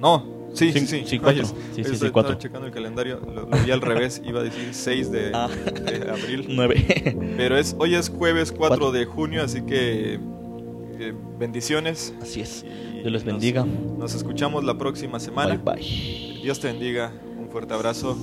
[0.00, 1.04] No, sí, sí, Sí, sí.
[1.06, 1.44] sí, cuatro.
[1.44, 2.34] Sí, sí, estaba sí, cuatro.
[2.36, 5.48] checando el calendario, lo, lo vi al revés, iba a decir 6 de, Ah.
[5.48, 6.46] de abril.
[6.50, 7.34] Nueve.
[7.36, 8.92] Pero es, hoy es jueves 4 Cuatro.
[8.92, 12.14] de junio, así que eh, bendiciones.
[12.22, 12.64] Así es.
[12.64, 13.64] y Dios les bendiga.
[13.64, 15.56] Nos, escuchamos la próxima semana.
[15.56, 16.40] Bye bye.
[16.42, 18.16] Dios te bendiga, un fuerte abrazo.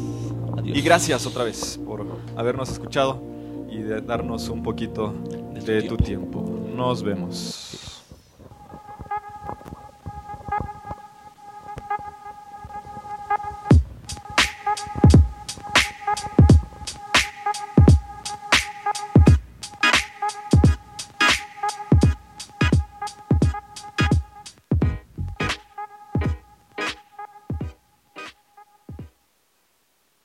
[0.58, 0.78] Adiós.
[0.78, 2.06] Y gracias otra vez por
[2.36, 3.22] habernos escuchado
[3.70, 5.14] y de darnos un poquito
[5.54, 6.44] De de, tu tu tiempo.
[6.76, 8.01] Nos vemos.